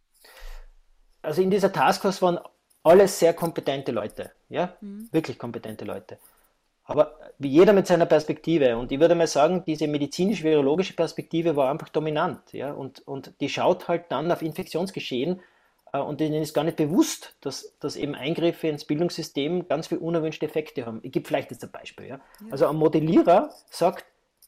Also 1.22 1.42
in 1.42 1.50
dieser 1.50 1.72
Taskforce 1.72 2.22
waren 2.22 2.40
alles 2.84 3.20
sehr 3.20 3.34
kompetente 3.34 3.92
Leute, 3.92 4.32
ja, 4.50 4.76
mhm. 4.82 5.10
wirklich 5.12 5.38
kompetente 5.38 5.86
Leute. 5.86 6.18
Aber 6.90 7.20
wie 7.38 7.50
jeder 7.50 7.72
mit 7.72 7.86
seiner 7.86 8.08
Perspektive. 8.08 8.76
Und 8.76 8.92
ich 8.92 9.00
würde 9.00 9.14
mal 9.14 9.28
sagen, 9.28 9.64
diese 9.68 9.88
medizinisch-virologische 9.88 10.96
Perspektive 10.96 11.56
war 11.56 11.70
einfach 11.70 11.90
dominant. 11.90 12.52
Ja? 12.52 12.72
Und, 12.72 13.08
und 13.08 13.32
die 13.42 13.48
schaut 13.48 13.88
halt 13.88 14.06
dann 14.10 14.32
auf 14.32 14.42
Infektionsgeschehen 14.42 15.40
äh, 15.94 16.00
und 16.00 16.20
denen 16.20 16.42
ist 16.42 16.56
gar 16.56 16.64
nicht 16.64 16.78
bewusst, 16.78 17.36
dass, 17.42 17.78
dass 17.80 17.96
eben 17.96 18.16
Eingriffe 18.16 18.70
ins 18.70 18.86
Bildungssystem 18.86 19.68
ganz 19.68 19.86
viele 19.86 20.02
unerwünschte 20.02 20.48
Effekte 20.48 20.88
haben. 20.88 21.00
Ich 21.04 21.12
gebe 21.12 21.28
vielleicht 21.28 21.52
jetzt 21.52 21.64
ein 21.64 21.70
Beispiel. 21.70 22.08
Ja? 22.08 22.16
ja. 22.16 22.48
Also 22.50 22.66
ein 22.66 22.76
Modellierer 22.76 23.52
sagt, 23.70 24.06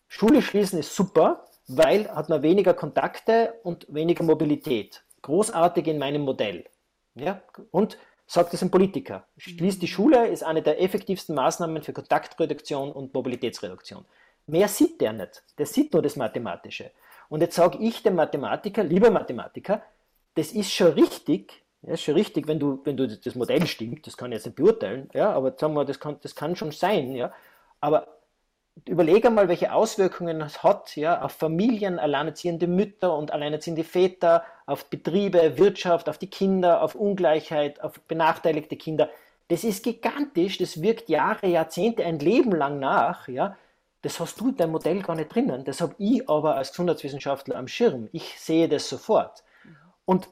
Schule 0.08 0.42
schließen 0.42 0.80
ist 0.80 0.96
super, 0.96 1.46
weil 1.68 2.10
hat 2.10 2.30
man 2.30 2.42
weniger 2.42 2.74
Kontakte 2.74 3.54
und 3.62 3.86
weniger 3.88 4.24
Mobilität. 4.24 5.04
Großartig 5.22 5.86
in 5.86 6.00
meinem 6.00 6.24
Modell. 6.24 6.66
Ja? 7.14 7.40
Und 7.70 8.00
sagt 8.32 8.54
es 8.54 8.62
ein 8.62 8.72
Politiker. 8.72 9.26
Schließt 9.36 9.82
die 9.82 9.88
mhm. 9.88 9.92
Schule 9.92 10.28
ist 10.28 10.42
eine 10.42 10.62
der 10.62 10.82
effektivsten 10.82 11.36
Maßnahmen 11.36 11.84
für 11.84 11.92
Kontaktreduktion 11.92 12.90
und 12.94 13.14
Mobilitätsreduktion. 13.14 14.06
Mehr 14.48 14.70
sieht 14.70 15.02
der 15.02 15.12
nicht. 15.12 15.44
Der 15.58 15.66
sieht 15.66 15.92
nur 15.92 16.02
das 16.02 16.16
Mathematische. 16.16 16.92
Und 17.28 17.42
jetzt 17.42 17.56
sage 17.56 17.78
ich 17.80 18.04
dem 18.04 18.16
Mathematiker, 18.16 18.86
lieber 18.86 19.12
Mathematiker, 19.12 19.82
das 20.36 20.54
ist 20.54 20.72
schon 20.72 20.94
richtig, 20.94 21.62
ja, 21.82 21.94
ist 21.94 22.04
schon 22.04 22.14
richtig, 22.14 22.48
wenn 22.48 22.58
du, 22.58 22.80
wenn 22.86 22.96
du 22.96 23.06
das 23.06 23.36
Modell 23.36 23.68
stimmt, 23.68 24.08
das 24.08 24.16
kann 24.16 24.32
ich 24.32 24.38
jetzt 24.38 24.46
nicht 24.46 24.56
beurteilen, 24.56 25.10
ja, 25.14 25.34
aber 25.34 25.54
sagen 25.58 25.74
wir, 25.74 25.84
das 25.84 26.00
kann, 26.00 26.18
das 26.22 26.34
kann 26.34 26.56
schon 26.56 26.72
sein, 26.72 27.14
ja, 27.14 27.34
aber 27.82 28.08
überlege 28.88 29.30
mal, 29.30 29.48
welche 29.48 29.74
Auswirkungen 29.74 30.42
es 30.42 30.64
hat, 30.64 30.96
ja, 30.96 31.22
auf 31.22 31.34
Familien, 31.34 32.00
alleinerziehende 32.00 32.68
Mütter 32.68 33.16
und 33.18 33.32
alleinerziehende 33.32 33.84
Väter, 33.84 34.44
auf 34.66 34.90
Betriebe, 34.90 35.58
Wirtschaft, 35.58 36.10
auf 36.10 36.18
die 36.18 36.30
Kinder, 36.30 36.82
auf 36.82 36.96
Ungleichheit, 36.96 37.82
auf 37.84 38.00
benachteiligte 38.02 38.78
Kinder. 38.78 39.10
Das 39.50 39.64
ist 39.64 39.84
gigantisch, 39.84 40.58
das 40.58 40.82
wirkt 40.82 41.10
Jahre, 41.10 41.48
Jahrzehnte, 41.48 42.06
ein 42.06 42.20
Leben 42.20 42.52
lang 42.52 42.80
nach, 42.80 43.28
ja. 43.28 43.58
Das 44.02 44.20
hast 44.20 44.40
du 44.40 44.50
in 44.50 44.58
deinem 44.58 44.72
Modell 44.72 45.04
gar 45.04 45.16
nicht 45.16 45.34
drinnen. 45.36 45.64
Das 45.64 45.80
habe 45.80 45.94
ich 46.00 46.28
aber 46.28 46.56
als 46.56 46.72
Gesundheitswissenschaftler 46.72 47.56
am 47.56 47.68
Schirm. 47.68 48.10
Ich 48.12 48.40
sehe 48.40 48.68
das 48.68 48.90
sofort. 48.90 49.44
Und 50.06 50.28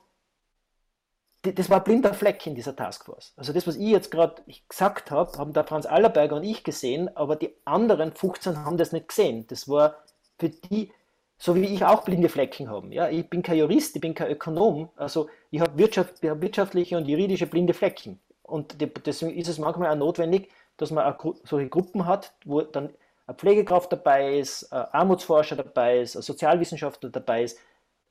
das 1.42 1.70
war 1.70 1.78
ein 1.78 1.84
blinder 1.84 2.14
Fleck 2.14 2.46
in 2.48 2.56
dieser 2.56 2.76
Taskforce. 2.76 3.34
Also 3.38 3.54
das, 3.54 3.66
was 3.66 3.78
ich 3.78 3.90
jetzt 3.90 4.12
gerade 4.12 4.42
gesagt 4.68 5.10
habe, 5.12 5.38
haben 5.38 5.54
der 5.54 5.64
Franz 5.64 5.86
Allerberger 5.86 6.36
und 6.36 6.44
ich 6.44 6.64
gesehen, 6.64 7.16
aber 7.16 7.36
die 7.36 7.54
anderen 7.66 8.12
15 8.12 8.66
haben 8.66 8.78
das 8.78 8.92
nicht 8.92 9.08
gesehen. 9.08 9.48
Das 9.48 9.70
war 9.70 9.96
für 10.38 10.50
die, 10.50 10.92
so 11.38 11.56
wie 11.56 11.66
ich 11.66 11.86
auch 11.86 12.04
blinde 12.04 12.28
Flecken 12.28 12.70
habe. 12.70 12.94
Ja, 12.94 13.10
ich 13.10 13.30
bin 13.30 13.42
kein 13.42 13.58
Jurist, 13.58 13.96
ich 13.96 14.02
bin 14.02 14.14
kein 14.14 14.32
Ökonom, 14.32 14.90
also 14.98 15.30
ich 15.52 15.62
habe 15.62 15.78
Wirtschaft, 15.78 16.22
hab 16.24 16.42
wirtschaftliche 16.42 16.98
und 16.98 17.08
juridische 17.08 17.48
blinde 17.48 17.74
Flecken. 17.74 18.20
Und 18.44 18.76
deswegen 19.06 19.38
ist 19.38 19.48
es 19.48 19.60
manchmal 19.60 19.92
auch 19.92 19.96
notwendig, 19.96 20.50
dass 20.76 20.92
man 20.92 21.16
solche 21.44 21.70
Gruppen 21.70 22.06
hat, 22.06 22.34
wo 22.46 22.62
dann 22.62 22.90
eine 23.28 23.38
Pflegekraft 23.38 23.92
dabei 23.92 24.40
ist, 24.40 24.74
ein 24.74 24.88
Armutsforscher 24.92 25.56
dabei 25.56 26.00
ist, 26.00 26.16
ein 26.16 26.22
Sozialwissenschaftler 26.22 27.12
dabei 27.12 27.44
ist, 27.44 27.60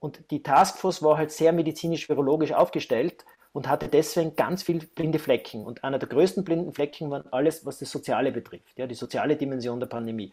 und 0.00 0.30
die 0.30 0.42
Taskforce 0.42 1.02
war 1.02 1.18
halt 1.18 1.32
sehr 1.32 1.52
medizinisch-virologisch 1.52 2.52
aufgestellt 2.52 3.24
und 3.52 3.68
hatte 3.68 3.88
deswegen 3.88 4.36
ganz 4.36 4.62
viele 4.62 4.86
blinde 4.86 5.18
Flecken. 5.18 5.64
Und 5.64 5.82
einer 5.82 5.98
der 5.98 6.08
größten 6.08 6.44
blinden 6.44 6.72
Flecken 6.72 7.10
waren 7.10 7.24
alles, 7.32 7.66
was 7.66 7.78
das 7.78 7.90
Soziale 7.90 8.30
betrifft, 8.30 8.78
ja, 8.78 8.86
die 8.86 8.94
soziale 8.94 9.36
Dimension 9.36 9.80
der 9.80 9.86
Pandemie. 9.88 10.32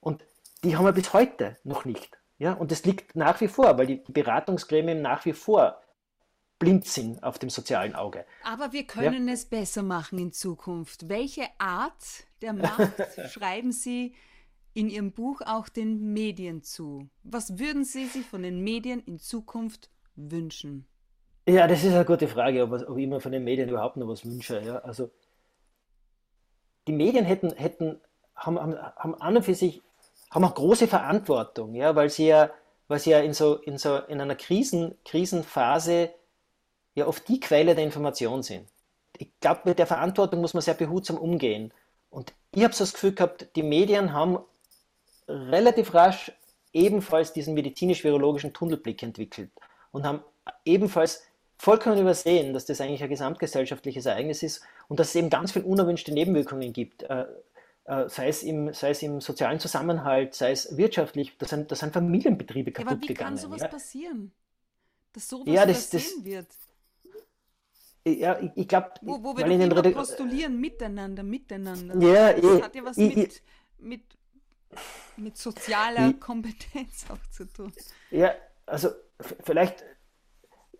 Und 0.00 0.24
die 0.62 0.76
haben 0.76 0.84
wir 0.84 0.92
bis 0.92 1.12
heute 1.12 1.56
noch 1.64 1.84
nicht. 1.84 2.18
Ja, 2.38 2.54
und 2.54 2.70
das 2.70 2.84
liegt 2.84 3.16
nach 3.16 3.40
wie 3.40 3.48
vor, 3.48 3.76
weil 3.78 3.86
die 3.86 4.02
Beratungsgremien 4.08 5.02
nach 5.02 5.24
wie 5.24 5.32
vor 5.32 5.80
blind 6.58 6.86
sind 6.86 7.22
auf 7.22 7.38
dem 7.38 7.50
sozialen 7.50 7.94
Auge. 7.94 8.24
Aber 8.44 8.72
wir 8.72 8.86
können 8.86 9.28
ja? 9.28 9.34
es 9.34 9.46
besser 9.46 9.82
machen 9.82 10.18
in 10.18 10.32
Zukunft. 10.32 11.08
Welche 11.08 11.46
Art 11.58 12.26
der 12.42 12.52
Macht 12.52 12.92
schreiben 13.30 13.72
Sie 13.72 14.14
in 14.74 14.88
Ihrem 14.88 15.12
Buch 15.12 15.40
auch 15.44 15.68
den 15.68 16.12
Medien 16.12 16.62
zu. 16.62 17.08
Was 17.22 17.58
würden 17.58 17.84
Sie 17.84 18.06
sich 18.06 18.26
von 18.26 18.42
den 18.42 18.62
Medien 18.62 19.00
in 19.00 19.18
Zukunft 19.18 19.90
wünschen? 20.16 20.86
Ja, 21.48 21.66
das 21.66 21.82
ist 21.82 21.92
eine 21.92 22.04
gute 22.04 22.28
Frage, 22.28 22.62
ob, 22.62 22.72
ob 22.72 22.96
ich 22.96 23.08
mir 23.08 23.20
von 23.20 23.32
den 23.32 23.44
Medien 23.44 23.68
überhaupt 23.68 23.96
noch 23.96 24.08
was 24.08 24.24
wünsche. 24.24 24.60
Ja, 24.62 24.78
also 24.78 25.10
die 26.86 26.92
Medien 26.92 27.24
hätten, 27.24 27.52
hätten 27.52 28.00
haben, 28.36 28.58
haben, 28.58 28.76
haben 28.76 29.14
an 29.16 29.36
und 29.36 29.42
für 29.42 29.54
sich 29.54 29.82
haben 30.30 30.44
auch 30.44 30.54
große 30.54 30.86
Verantwortung, 30.86 31.74
ja, 31.74 31.96
weil 31.96 32.08
sie 32.08 32.28
ja, 32.28 32.50
weil 32.88 33.00
sie 33.00 33.10
ja 33.10 33.20
in 33.20 33.34
so, 33.34 33.56
in 33.56 33.78
so 33.78 33.96
in 33.96 34.20
einer 34.20 34.36
Krisen, 34.36 34.96
Krisenphase 35.04 36.10
ja 36.94 37.06
oft 37.06 37.26
die 37.28 37.40
Quelle 37.40 37.74
der 37.74 37.84
Information 37.84 38.42
sind. 38.42 38.68
Ich 39.16 39.28
glaube, 39.40 39.62
mit 39.64 39.78
der 39.78 39.86
Verantwortung 39.86 40.40
muss 40.40 40.54
man 40.54 40.62
sehr 40.62 40.74
behutsam 40.74 41.18
umgehen. 41.18 41.72
Und 42.10 42.32
ich 42.54 42.64
habe 42.64 42.74
so 42.74 42.84
das 42.84 42.92
Gefühl 42.92 43.12
gehabt, 43.12 43.48
die 43.54 43.62
Medien 43.62 44.12
haben 44.12 44.38
relativ 45.30 45.94
rasch 45.94 46.32
ebenfalls 46.72 47.32
diesen 47.32 47.54
medizinisch-virologischen 47.54 48.52
Tunnelblick 48.52 49.02
entwickelt 49.02 49.50
und 49.92 50.04
haben 50.04 50.22
ebenfalls 50.64 51.22
vollkommen 51.56 51.98
übersehen, 51.98 52.54
dass 52.54 52.64
das 52.64 52.80
eigentlich 52.80 53.02
ein 53.02 53.10
gesamtgesellschaftliches 53.10 54.06
Ereignis 54.06 54.42
ist 54.42 54.62
und 54.88 54.98
dass 54.98 55.08
es 55.08 55.14
eben 55.16 55.30
ganz 55.30 55.52
viele 55.52 55.66
unerwünschte 55.66 56.12
Nebenwirkungen 56.12 56.72
gibt. 56.72 57.02
Äh, 57.02 57.26
äh, 57.84 58.08
sei 58.08 58.28
es, 58.28 58.42
im, 58.42 58.72
sei 58.72 58.90
es 58.90 59.02
im 59.02 59.20
sozialen 59.20 59.58
Zusammenhalt, 59.58 60.34
sei 60.34 60.52
es 60.52 60.76
wirtschaftlich, 60.76 61.36
da 61.38 61.46
sind, 61.46 61.70
da 61.70 61.76
sind 61.76 61.92
Familienbetriebe 61.92 62.72
kaputt 62.72 62.90
ja, 62.90 62.96
aber 62.96 63.02
wie 63.02 63.06
gegangen. 63.08 63.36
Wie 63.36 63.40
kann 63.40 63.50
sowas 63.50 63.60
ja? 63.62 63.68
passieren? 63.68 64.32
Dass 65.12 65.28
sowas 65.28 65.46
ja, 65.46 65.66
das, 65.66 65.90
passieren 65.90 66.24
das, 66.24 66.24
wird? 66.24 66.46
Ja, 68.06 68.38
ich, 68.40 68.50
ich 68.54 68.68
glaube... 68.68 68.92
Wo, 69.02 69.22
wo 69.22 69.36
wir 69.36 69.44
doch 69.68 69.84
immer 69.84 69.92
postulieren, 69.92 70.58
miteinander, 70.58 71.22
miteinander. 71.22 71.96
Ja, 72.00 72.32
das 72.32 72.44
ich, 72.44 72.62
hat 72.62 72.74
ja 72.74 72.84
was 72.84 72.96
ich, 72.96 73.16
mit, 73.16 73.42
mit 73.78 74.02
mit 75.16 75.36
sozialer 75.36 76.12
Kompetenz 76.14 77.06
auch 77.10 77.30
zu 77.30 77.44
tun. 77.44 77.72
Ja, 78.10 78.34
also 78.66 78.90
vielleicht, 79.42 79.84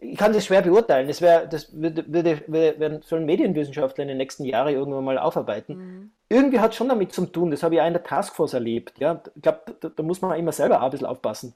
ich 0.00 0.16
kann 0.16 0.32
das 0.32 0.46
schwer 0.46 0.62
beurteilen. 0.62 1.08
Das, 1.08 1.20
wär, 1.20 1.46
das 1.46 1.72
würde, 1.72 2.10
würde, 2.12 2.42
würde, 2.46 3.00
sollen 3.04 3.26
Medienwissenschaftler 3.26 4.02
in 4.02 4.08
den 4.08 4.16
nächsten 4.16 4.44
Jahren 4.44 4.74
irgendwann 4.74 5.04
mal 5.04 5.18
aufarbeiten. 5.18 5.76
Mhm. 5.76 6.10
Irgendwie 6.28 6.60
hat 6.60 6.70
es 6.70 6.76
schon 6.76 6.88
damit 6.88 7.12
zu 7.12 7.26
tun, 7.26 7.50
das 7.50 7.62
habe 7.62 7.74
ich 7.74 7.80
auch 7.80 7.86
in 7.86 7.92
der 7.92 8.04
Taskforce 8.04 8.54
erlebt. 8.54 8.98
Ja? 8.98 9.22
Ich 9.34 9.42
glaube, 9.42 9.76
da, 9.80 9.88
da, 9.88 10.02
muss 10.02 10.22
man 10.22 10.38
immer 10.38 10.52
selber 10.52 10.80
auch 10.80 10.86
ein 10.86 10.90
bisschen 10.90 11.06
aufpassen. 11.06 11.54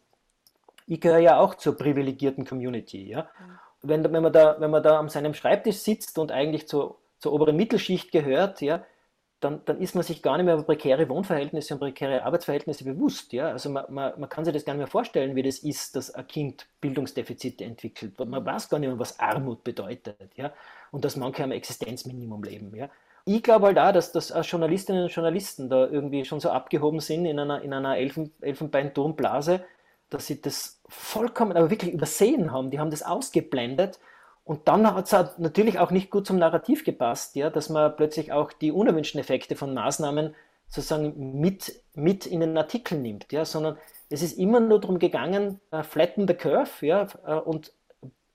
Ich 0.87 1.01
gehöre 1.01 1.19
ja 1.19 1.39
auch 1.39 1.55
zur 1.55 1.77
privilegierten 1.77 2.45
Community. 2.45 3.09
Ja? 3.09 3.23
Mhm. 3.23 3.59
Wenn, 3.83 4.13
wenn, 4.13 4.23
man 4.23 4.33
da, 4.33 4.57
wenn 4.59 4.71
man 4.71 4.83
da 4.83 4.99
an 4.99 5.09
seinem 5.09 5.35
Schreibtisch 5.35 5.77
sitzt 5.79 6.19
und 6.19 6.33
eigentlich 6.33 6.69
zur, 6.69 6.99
zur 7.19 7.33
oberen 7.33 7.57
Mittelschicht 7.57 8.13
gehört, 8.13 8.61
ja, 8.61 8.85
dann, 9.45 9.61
dann 9.67 9.79
ist 9.81 9.95
man 9.95 10.03
sich 10.03 10.23
gar 10.23 10.37
nicht 10.37 10.47
mehr 10.47 10.55
über 10.55 10.63
prekäre 10.65 11.09
Wohnverhältnisse 11.09 11.75
und 11.75 11.81
prekäre 11.81 12.25
Arbeitsverhältnisse 12.25 12.85
bewusst. 12.85 13.33
Ja? 13.33 13.49
Also 13.49 13.69
man, 13.69 13.85
man, 13.91 14.19
man 14.19 14.29
kann 14.29 14.45
sich 14.45 14.55
das 14.55 14.65
gar 14.65 14.73
nicht 14.73 14.79
mehr 14.79 14.87
vorstellen, 14.87 15.37
wie 15.37 15.43
das 15.43 15.59
ist, 15.59 15.95
dass 15.97 16.11
ein 16.13 16.27
Kind 16.27 16.67
Bildungsdefizite 16.81 17.65
entwickelt. 17.65 18.19
Man 18.19 18.45
weiß 18.45 18.69
gar 18.71 18.79
nicht 18.79 18.89
mehr, 18.89 18.99
was 18.99 19.21
Armut 19.21 19.63
bedeutet. 19.63 20.17
Ja? 20.37 20.53
Und 20.91 21.05
dass 21.05 21.17
manche 21.17 21.45
am 21.45 21.53
Existenzminimum 21.53 22.43
leben. 22.43 22.75
Ja? 22.75 22.89
Ich 23.27 23.43
glaube 23.43 23.67
halt 23.67 23.79
auch, 23.79 23.93
dass, 23.93 24.13
dass 24.13 24.33
Journalistinnen 24.51 25.05
und 25.05 25.15
Journalisten 25.15 25.69
da 25.69 25.87
irgendwie 25.87 26.25
schon 26.25 26.41
so 26.41 26.51
abgehoben 26.51 27.01
sind 27.01 27.27
in 27.27 27.39
einer, 27.39 27.61
in 27.63 27.73
einer 27.73 27.99
Elfen, 27.99 28.33
Elfenbeinturmblase, 28.41 29.65
dass 30.09 30.27
sie 30.27 30.41
das 30.41 30.81
vollkommen, 30.89 31.57
aber 31.57 31.71
wirklich 31.71 31.93
übersehen 31.93 32.51
haben. 32.51 32.71
Die 32.71 32.79
haben 32.79 32.91
das 32.91 33.03
ausgeblendet 33.03 33.99
und 34.45 34.69
dann 34.69 34.87
hat 34.87 35.11
es 35.11 35.39
natürlich 35.39 35.79
auch 35.79 35.91
nicht 35.91 36.11
gut 36.11 36.27
zum 36.27 36.39
Narrativ 36.39 36.85
gepasst, 36.85 37.35
ja, 37.35 37.49
dass 37.49 37.71
man 37.71 37.97
plötzlich 37.97 38.31
auch 38.33 38.53
die 38.53 38.73
unerwünschten 38.73 39.21
Effekte 39.21 39.57
von 39.57 39.73
Maßnahmen 39.73 40.35
sozusagen 40.69 41.41
mit, 41.41 41.81
mit 41.95 42.27
in 42.27 42.41
den 42.41 42.57
Artikel 42.57 42.99
nimmt, 42.99 43.33
ja, 43.33 43.45
sondern 43.45 43.79
es 44.11 44.23
ist 44.23 44.39
immer 44.39 44.61
nur 44.61 44.81
darum 44.81 44.99
gegangen, 44.99 45.61
uh, 45.73 45.83
flatten 45.83 46.29
the 46.29 46.35
curve, 46.35 46.87
ja, 46.87 47.07
uh, 47.27 47.39
und, 47.39 47.73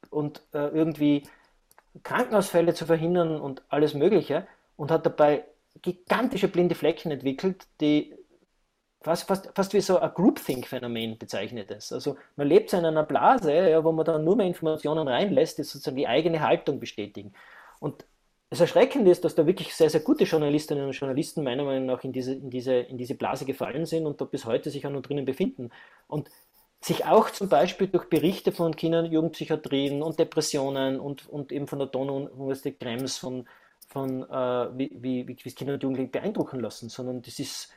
und 0.09 0.41
uh, 0.53 0.57
irgendwie 0.73 1.23
Krankenausfälle 2.03 2.73
zu 2.73 2.87
verhindern 2.87 3.39
und 3.39 3.61
alles 3.69 3.93
Mögliche 3.93 4.47
und 4.77 4.89
hat 4.89 5.05
dabei 5.05 5.43
gigantische 5.81 6.47
blinde 6.47 6.75
Flecken 6.75 7.11
entwickelt, 7.11 7.67
die 7.81 8.15
fast, 9.01 9.27
fast, 9.27 9.49
fast 9.55 9.73
wie 9.73 9.81
so 9.81 9.99
ein 9.99 10.13
Groupthink-Phänomen 10.13 11.17
bezeichnet 11.17 11.71
es. 11.71 11.91
Also 11.91 12.17
man 12.35 12.47
lebt 12.47 12.69
so 12.69 12.77
in 12.77 12.85
einer 12.85 13.03
Blase, 13.03 13.53
ja, 13.53 13.83
wo 13.83 13.91
man 13.91 14.05
dann 14.05 14.23
nur 14.23 14.35
mehr 14.35 14.47
Informationen 14.47 15.07
reinlässt, 15.07 15.57
die 15.57 15.63
sozusagen 15.63 15.97
die 15.97 16.07
eigene 16.07 16.41
Haltung 16.41 16.79
bestätigen. 16.79 17.33
Und 17.79 18.05
das 18.49 18.61
Erschreckende 18.61 19.11
ist, 19.11 19.23
dass 19.23 19.35
da 19.35 19.45
wirklich 19.45 19.75
sehr, 19.75 19.89
sehr 19.89 20.01
gute 20.01 20.23
Journalistinnen 20.23 20.85
und 20.85 20.93
Journalisten 20.93 21.43
meiner 21.43 21.63
Meinung 21.63 21.85
nach 21.85 22.03
in 22.03 22.11
diese, 22.11 22.33
in 22.33 22.49
diese, 22.49 22.73
in 22.73 22.97
diese 22.97 23.15
Blase 23.15 23.45
gefallen 23.45 23.85
sind 23.85 24.07
und 24.07 24.19
da 24.19 24.25
bis 24.25 24.45
heute 24.45 24.71
sich 24.71 24.85
auch 24.87 24.91
noch 24.91 25.03
drinnen 25.03 25.25
befinden. 25.25 25.69
Und 26.07 26.29
sich 26.81 27.05
auch 27.05 27.29
zum 27.29 27.49
Beispiel 27.49 27.87
durch 27.87 28.05
Berichte 28.09 28.51
von 28.51 28.75
Kinder- 28.75 28.99
und 28.99 29.11
Jugendpsychiatrien 29.11 30.01
und 30.01 30.17
Depressionen 30.17 30.99
und, 30.99 31.27
und 31.27 31.51
eben 31.51 31.67
von 31.67 31.79
der 31.79 31.89
Donau-Universität 31.89 32.79
Krems 32.79 33.17
von, 33.17 33.47
von 33.87 34.23
äh, 34.23 34.77
wie, 34.77 34.91
wie, 34.95 35.27
wie 35.27 35.51
Kinder 35.51 35.73
und 35.73 35.83
Jugendliche 35.83 36.09
beeindrucken 36.09 36.59
lassen, 36.59 36.89
sondern 36.89 37.21
das 37.21 37.37
ist 37.37 37.71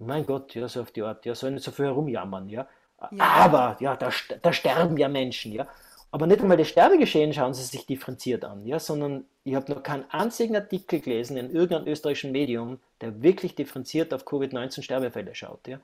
mein 0.00 0.26
Gott, 0.26 0.54
ja, 0.54 0.66
so 0.66 0.80
auf 0.80 0.90
die 0.90 1.02
Art, 1.02 1.24
ja, 1.26 1.34
sollen 1.34 1.54
nicht 1.54 1.64
so 1.64 1.70
viel 1.70 1.86
herumjammern, 1.86 2.48
ja. 2.48 2.66
ja. 3.10 3.24
Aber, 3.24 3.76
ja, 3.80 3.96
da, 3.96 4.10
da 4.42 4.52
sterben 4.52 4.96
ja 4.96 5.08
Menschen, 5.08 5.52
ja. 5.52 5.66
Aber 6.10 6.26
nicht 6.26 6.40
einmal 6.40 6.56
das 6.56 6.68
Sterbegeschehen 6.68 7.32
schauen 7.32 7.54
Sie 7.54 7.62
sich 7.62 7.86
differenziert 7.86 8.44
an, 8.44 8.66
ja, 8.66 8.80
sondern 8.80 9.26
ich 9.44 9.54
habe 9.54 9.72
noch 9.72 9.82
keinen 9.82 10.10
einzigen 10.10 10.56
Artikel 10.56 11.00
gelesen 11.00 11.36
in 11.36 11.54
irgendeinem 11.54 11.86
österreichischen 11.86 12.32
Medium, 12.32 12.80
der 13.00 13.22
wirklich 13.22 13.54
differenziert 13.54 14.12
auf 14.12 14.24
Covid-19-Sterbefälle 14.24 15.34
schaut, 15.34 15.68
ja. 15.68 15.78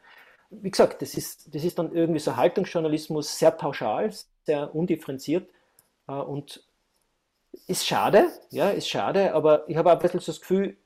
Wie 0.51 0.71
gesagt, 0.71 1.03
das 1.03 1.15
ist, 1.15 1.55
das 1.55 1.65
ist 1.65 1.79
dann 1.79 1.93
irgendwie 1.93 2.21
so 2.21 2.37
Haltungsjournalismus, 2.37 3.39
sehr 3.39 3.51
pauschal, 3.51 4.13
sehr 4.45 4.75
undifferenziert 4.75 5.51
äh, 6.09 6.13
und 6.13 6.63
ist 7.67 7.87
schade, 7.87 8.29
ja, 8.51 8.71
ist 8.71 8.89
schade, 8.89 9.35
aber 9.35 9.69
ich 9.69 9.77
habe 9.77 9.91
auch 9.91 9.97
ein 9.97 10.01
bisschen 10.01 10.21
so 10.21 10.33
das 10.33 10.41
Gefühl, 10.41 10.77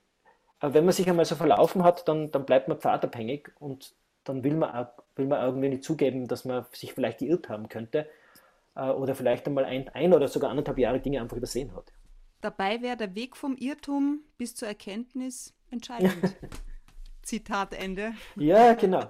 wenn 0.60 0.84
man 0.84 0.92
sich 0.92 1.08
einmal 1.08 1.24
so 1.24 1.34
verlaufen 1.36 1.84
hat, 1.84 2.06
dann, 2.08 2.30
dann 2.30 2.44
bleibt 2.44 2.68
man 2.68 2.78
pfadabhängig 2.78 3.50
und 3.58 3.94
dann 4.24 4.44
will 4.44 4.54
man, 4.54 4.70
auch, 4.70 4.88
will 5.16 5.26
man 5.26 5.42
irgendwie 5.42 5.68
nicht 5.70 5.84
zugeben, 5.84 6.28
dass 6.28 6.44
man 6.44 6.66
sich 6.72 6.92
vielleicht 6.92 7.18
geirrt 7.18 7.48
haben 7.48 7.68
könnte 7.68 8.06
äh, 8.76 8.90
oder 8.90 9.14
vielleicht 9.14 9.46
einmal 9.46 9.64
ein, 9.64 9.88
ein 9.88 10.12
oder 10.12 10.28
sogar 10.28 10.50
anderthalb 10.50 10.78
Jahre 10.78 11.00
Dinge 11.00 11.20
einfach 11.20 11.36
übersehen 11.36 11.74
hat. 11.74 11.92
Dabei 12.40 12.80
wäre 12.80 12.96
der 12.96 13.14
Weg 13.14 13.36
vom 13.36 13.56
Irrtum 13.56 14.20
bis 14.38 14.54
zur 14.54 14.68
Erkenntnis 14.68 15.54
entscheidend. 15.70 16.16
Zitat 17.22 17.74
Ende. 17.74 18.12
Ja, 18.36 18.74
genau. 18.74 19.02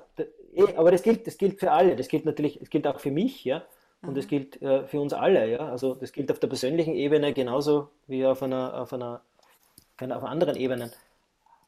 Eh, 0.54 0.74
aber 0.76 0.90
das 0.90 1.02
gilt, 1.02 1.26
das 1.26 1.38
gilt 1.38 1.60
für 1.60 1.70
alle. 1.70 1.96
Das 1.96 2.08
gilt 2.08 2.24
natürlich, 2.24 2.60
es 2.60 2.70
gilt 2.70 2.86
auch 2.86 3.00
für 3.00 3.10
mich, 3.10 3.44
ja. 3.44 3.62
Und 4.02 4.16
das 4.16 4.28
gilt 4.28 4.60
äh, 4.62 4.86
für 4.86 5.00
uns 5.00 5.12
alle, 5.12 5.48
ja. 5.48 5.58
Also 5.58 5.94
das 5.94 6.12
gilt 6.12 6.30
auf 6.32 6.38
der 6.38 6.48
persönlichen 6.48 6.94
Ebene 6.94 7.32
genauso 7.32 7.90
wie 8.06 8.24
auf 8.24 8.42
einer, 8.42 8.80
auf 8.80 8.92
einer, 8.92 9.22
auf 10.00 10.24
anderen 10.24 10.56
Ebenen. 10.56 10.90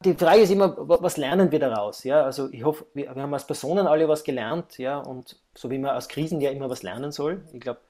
Die 0.05 0.15
Frage 0.15 0.43
ist 0.43 0.51
immer, 0.51 0.75
was 0.79 1.17
lernen 1.17 1.51
wir 1.53 1.59
daraus? 1.59 2.05
Ja, 2.05 2.23
also 2.25 2.49
ich 2.51 2.65
hoffe, 2.65 2.87
wir, 2.95 3.15
wir 3.15 3.23
haben 3.23 3.35
als 3.35 3.47
Personen 3.47 3.87
alle 3.87 4.09
was 4.09 4.25
gelernt, 4.25 4.79
ja, 4.79 4.99
und 4.99 5.37
so 5.55 5.71
wie 5.71 5.79
man 5.79 5.97
aus 5.97 6.09
Krisen 6.09 6.41
ja 6.41 6.51
immer 6.51 6.71
was 6.71 6.83
lernen 6.83 7.13
soll. 7.13 7.43
Ich 7.53 7.61
glaube, 7.61 7.81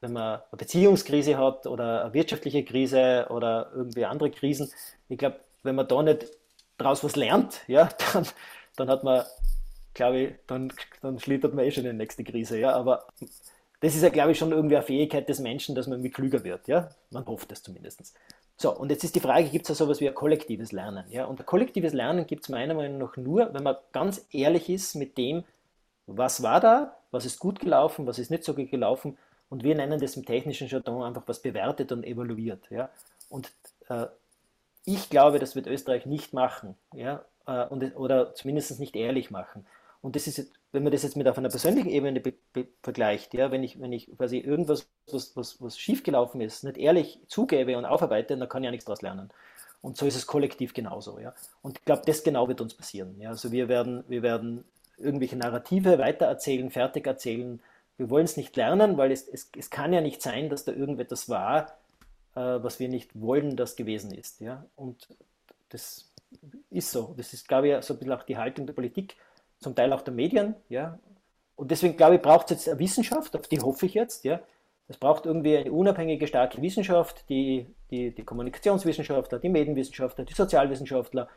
wenn 0.00 0.12
man 0.12 0.34
eine 0.34 0.56
Beziehungskrise 0.56 1.36
hat 1.38 1.66
oder 1.66 2.04
eine 2.04 2.14
wirtschaftliche 2.14 2.64
Krise 2.64 3.26
oder 3.30 3.70
irgendwie 3.74 4.04
andere 4.04 4.30
Krisen, 4.30 4.70
ich 5.08 5.18
glaube, 5.18 5.40
wenn 5.62 5.74
man 5.74 5.88
da 5.88 6.02
nicht 6.02 6.26
daraus 6.76 7.02
was 7.04 7.16
lernt, 7.16 7.62
ja, 7.66 7.88
dann, 8.12 8.26
dann 8.76 8.88
hat 8.88 9.04
man, 9.04 9.24
glaube 9.94 10.18
ich, 10.18 10.34
dann, 10.46 10.72
dann 11.02 11.18
schlittert 11.18 11.54
man 11.54 11.64
eh 11.64 11.70
schon 11.70 11.84
in 11.84 11.92
die 11.92 11.96
nächste 11.96 12.24
Krise, 12.24 12.58
ja, 12.58 12.72
aber 12.74 13.06
das 13.80 13.94
ist 13.94 14.02
ja, 14.02 14.08
glaube 14.08 14.32
ich, 14.32 14.38
schon 14.38 14.52
irgendwie 14.52 14.76
eine 14.76 14.84
Fähigkeit 14.84 15.28
des 15.28 15.40
Menschen, 15.40 15.74
dass 15.74 15.86
man 15.86 15.98
irgendwie 15.98 16.12
klüger 16.12 16.44
wird, 16.44 16.68
ja, 16.68 16.88
man 17.10 17.26
hofft 17.26 17.52
es 17.52 17.62
zumindest. 17.62 18.14
So, 18.60 18.76
und 18.76 18.90
jetzt 18.90 19.04
ist 19.04 19.14
die 19.14 19.20
Frage, 19.20 19.48
gibt 19.48 19.64
es 19.64 19.68
da 19.68 19.74
sowas 19.74 20.00
wie 20.00 20.08
ein 20.08 20.14
kollektives 20.14 20.72
Lernen, 20.72 21.06
ja, 21.10 21.26
und 21.26 21.38
ein 21.38 21.46
kollektives 21.46 21.92
Lernen 21.92 22.26
gibt 22.26 22.42
es 22.42 22.48
meiner 22.48 22.74
Meinung 22.74 22.98
nach 22.98 23.16
nur, 23.16 23.54
wenn 23.54 23.62
man 23.62 23.76
ganz 23.92 24.26
ehrlich 24.32 24.68
ist 24.68 24.96
mit 24.96 25.16
dem, 25.16 25.44
was 26.06 26.42
war 26.42 26.58
da, 26.60 26.96
was 27.12 27.24
ist 27.24 27.38
gut 27.38 27.60
gelaufen, 27.60 28.06
was 28.08 28.18
ist 28.18 28.32
nicht 28.32 28.42
so 28.42 28.54
gut 28.54 28.68
gelaufen 28.68 29.16
und 29.48 29.62
wir 29.62 29.76
nennen 29.76 30.00
das 30.00 30.16
im 30.16 30.26
technischen 30.26 30.66
Jargon 30.66 31.04
einfach 31.04 31.22
was 31.26 31.40
bewertet 31.40 31.92
und 31.92 32.02
evaluiert, 32.04 32.68
ja, 32.70 32.90
und 33.28 33.52
äh, 33.88 34.06
ich 34.84 35.08
glaube, 35.08 35.38
das 35.38 35.54
wird 35.54 35.68
Österreich 35.68 36.04
nicht 36.04 36.32
machen, 36.32 36.74
ja, 36.92 37.24
äh, 37.46 37.64
und, 37.66 37.94
oder 37.94 38.34
zumindest 38.34 38.80
nicht 38.80 38.96
ehrlich 38.96 39.30
machen. 39.30 39.66
Und 40.00 40.16
das 40.16 40.26
ist, 40.26 40.50
wenn 40.72 40.82
man 40.82 40.92
das 40.92 41.02
jetzt 41.02 41.16
mit 41.16 41.26
auf 41.28 41.38
einer 41.38 41.48
persönlichen 41.48 41.88
Ebene 41.88 42.22
vergleicht, 42.82 43.32
ja, 43.34 43.50
wenn 43.50 43.64
ich, 43.64 43.80
wenn 43.80 43.92
ich 43.92 44.10
quasi 44.16 44.38
irgendwas, 44.38 44.86
was, 45.10 45.34
was, 45.34 45.62
was 45.62 45.78
schiefgelaufen 45.78 46.40
ist, 46.40 46.64
nicht 46.64 46.76
ehrlich 46.76 47.20
zugebe 47.28 47.78
und 47.78 47.86
aufarbeite, 47.86 48.36
dann 48.36 48.48
kann 48.48 48.62
ich 48.62 48.66
ja 48.66 48.70
nichts 48.70 48.84
daraus 48.84 49.02
lernen. 49.02 49.30
Und 49.80 49.96
so 49.96 50.06
ist 50.06 50.16
es 50.16 50.26
kollektiv 50.26 50.74
genauso, 50.74 51.18
ja. 51.18 51.34
Und 51.62 51.78
ich 51.78 51.84
glaube, 51.84 52.02
das 52.04 52.24
genau 52.24 52.48
wird 52.48 52.60
uns 52.60 52.74
passieren. 52.74 53.18
Ja. 53.20 53.30
Also 53.30 53.52
wir 53.52 53.68
werden, 53.68 54.04
wir 54.08 54.22
werden 54.22 54.64
irgendwelche 54.98 55.36
Narrative 55.36 55.98
weitererzählen, 55.98 56.70
fertig 56.70 57.06
erzählen. 57.06 57.60
Wir 57.96 58.10
wollen 58.10 58.24
es 58.24 58.36
nicht 58.36 58.56
lernen, 58.56 58.96
weil 58.96 59.12
es, 59.12 59.26
es, 59.26 59.50
es 59.56 59.70
kann 59.70 59.92
ja 59.92 60.00
nicht 60.00 60.20
sein, 60.20 60.50
dass 60.50 60.64
da 60.64 60.72
irgendetwas 60.72 61.28
war, 61.28 61.78
äh, 62.34 62.40
was 62.40 62.80
wir 62.80 62.88
nicht 62.88 63.20
wollen, 63.20 63.56
das 63.56 63.76
gewesen 63.76 64.12
ist. 64.12 64.40
Ja? 64.40 64.66
Und 64.76 65.08
das 65.70 66.12
ist 66.70 66.90
so. 66.90 67.14
Das 67.16 67.32
ist, 67.32 67.48
glaube 67.48 67.68
ich, 67.68 67.84
so 67.84 67.94
ein 67.94 67.98
bisschen 67.98 68.14
auch 68.14 68.24
die 68.24 68.36
Haltung 68.36 68.66
der 68.66 68.74
Politik, 68.74 69.16
zum 69.60 69.74
Teil 69.74 69.92
auch 69.92 70.02
der 70.02 70.14
Medien. 70.14 70.54
Ja? 70.68 70.98
Und 71.56 71.70
deswegen, 71.70 71.96
glaube 71.96 72.16
ich, 72.16 72.22
braucht 72.22 72.50
es 72.50 72.58
jetzt 72.58 72.68
eine 72.68 72.78
Wissenschaft, 72.78 73.36
auf 73.36 73.48
die 73.48 73.60
hoffe 73.60 73.86
ich 73.86 73.94
jetzt. 73.94 74.24
Ja? 74.24 74.40
Es 74.88 74.96
braucht 74.96 75.26
irgendwie 75.26 75.56
eine 75.56 75.72
unabhängige, 75.72 76.26
starke 76.26 76.62
Wissenschaft, 76.62 77.28
die, 77.28 77.66
die, 77.90 78.14
die 78.14 78.24
Kommunikationswissenschaftler, 78.24 79.38
die 79.38 79.48
Medienwissenschaftler, 79.48 80.24
die 80.24 80.34
Sozialwissenschaftler, 80.34 81.28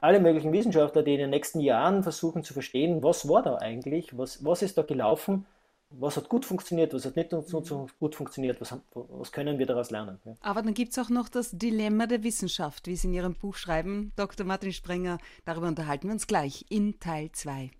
alle 0.00 0.20
möglichen 0.20 0.52
Wissenschaftler, 0.52 1.02
die 1.02 1.14
in 1.14 1.20
den 1.20 1.30
nächsten 1.30 1.60
Jahren 1.60 2.02
versuchen 2.02 2.42
zu 2.42 2.52
verstehen, 2.52 3.02
was 3.02 3.28
war 3.28 3.42
da 3.42 3.56
eigentlich, 3.56 4.16
was, 4.16 4.44
was 4.44 4.62
ist 4.62 4.78
da 4.78 4.82
gelaufen 4.82 5.46
was 5.90 6.16
hat 6.16 6.28
gut 6.28 6.44
funktioniert, 6.44 6.92
was 6.92 7.04
hat 7.04 7.16
nicht 7.16 7.30
so 7.30 7.86
gut 7.98 8.14
funktioniert, 8.14 8.60
was, 8.60 8.74
was 8.92 9.32
können 9.32 9.58
wir 9.58 9.66
daraus 9.66 9.90
lernen. 9.90 10.18
Ja. 10.24 10.34
Aber 10.40 10.62
dann 10.62 10.74
gibt 10.74 10.92
es 10.92 10.98
auch 10.98 11.10
noch 11.10 11.28
das 11.28 11.52
Dilemma 11.52 12.06
der 12.06 12.22
Wissenschaft, 12.22 12.86
wie 12.86 12.96
Sie 12.96 13.08
in 13.08 13.14
Ihrem 13.14 13.34
Buch 13.34 13.56
schreiben, 13.56 14.12
Dr. 14.16 14.46
Martin 14.46 14.72
Sprenger. 14.72 15.18
Darüber 15.44 15.68
unterhalten 15.68 16.08
wir 16.08 16.12
uns 16.14 16.26
gleich 16.26 16.64
in 16.68 16.98
Teil 16.98 17.30
2. 17.32 17.70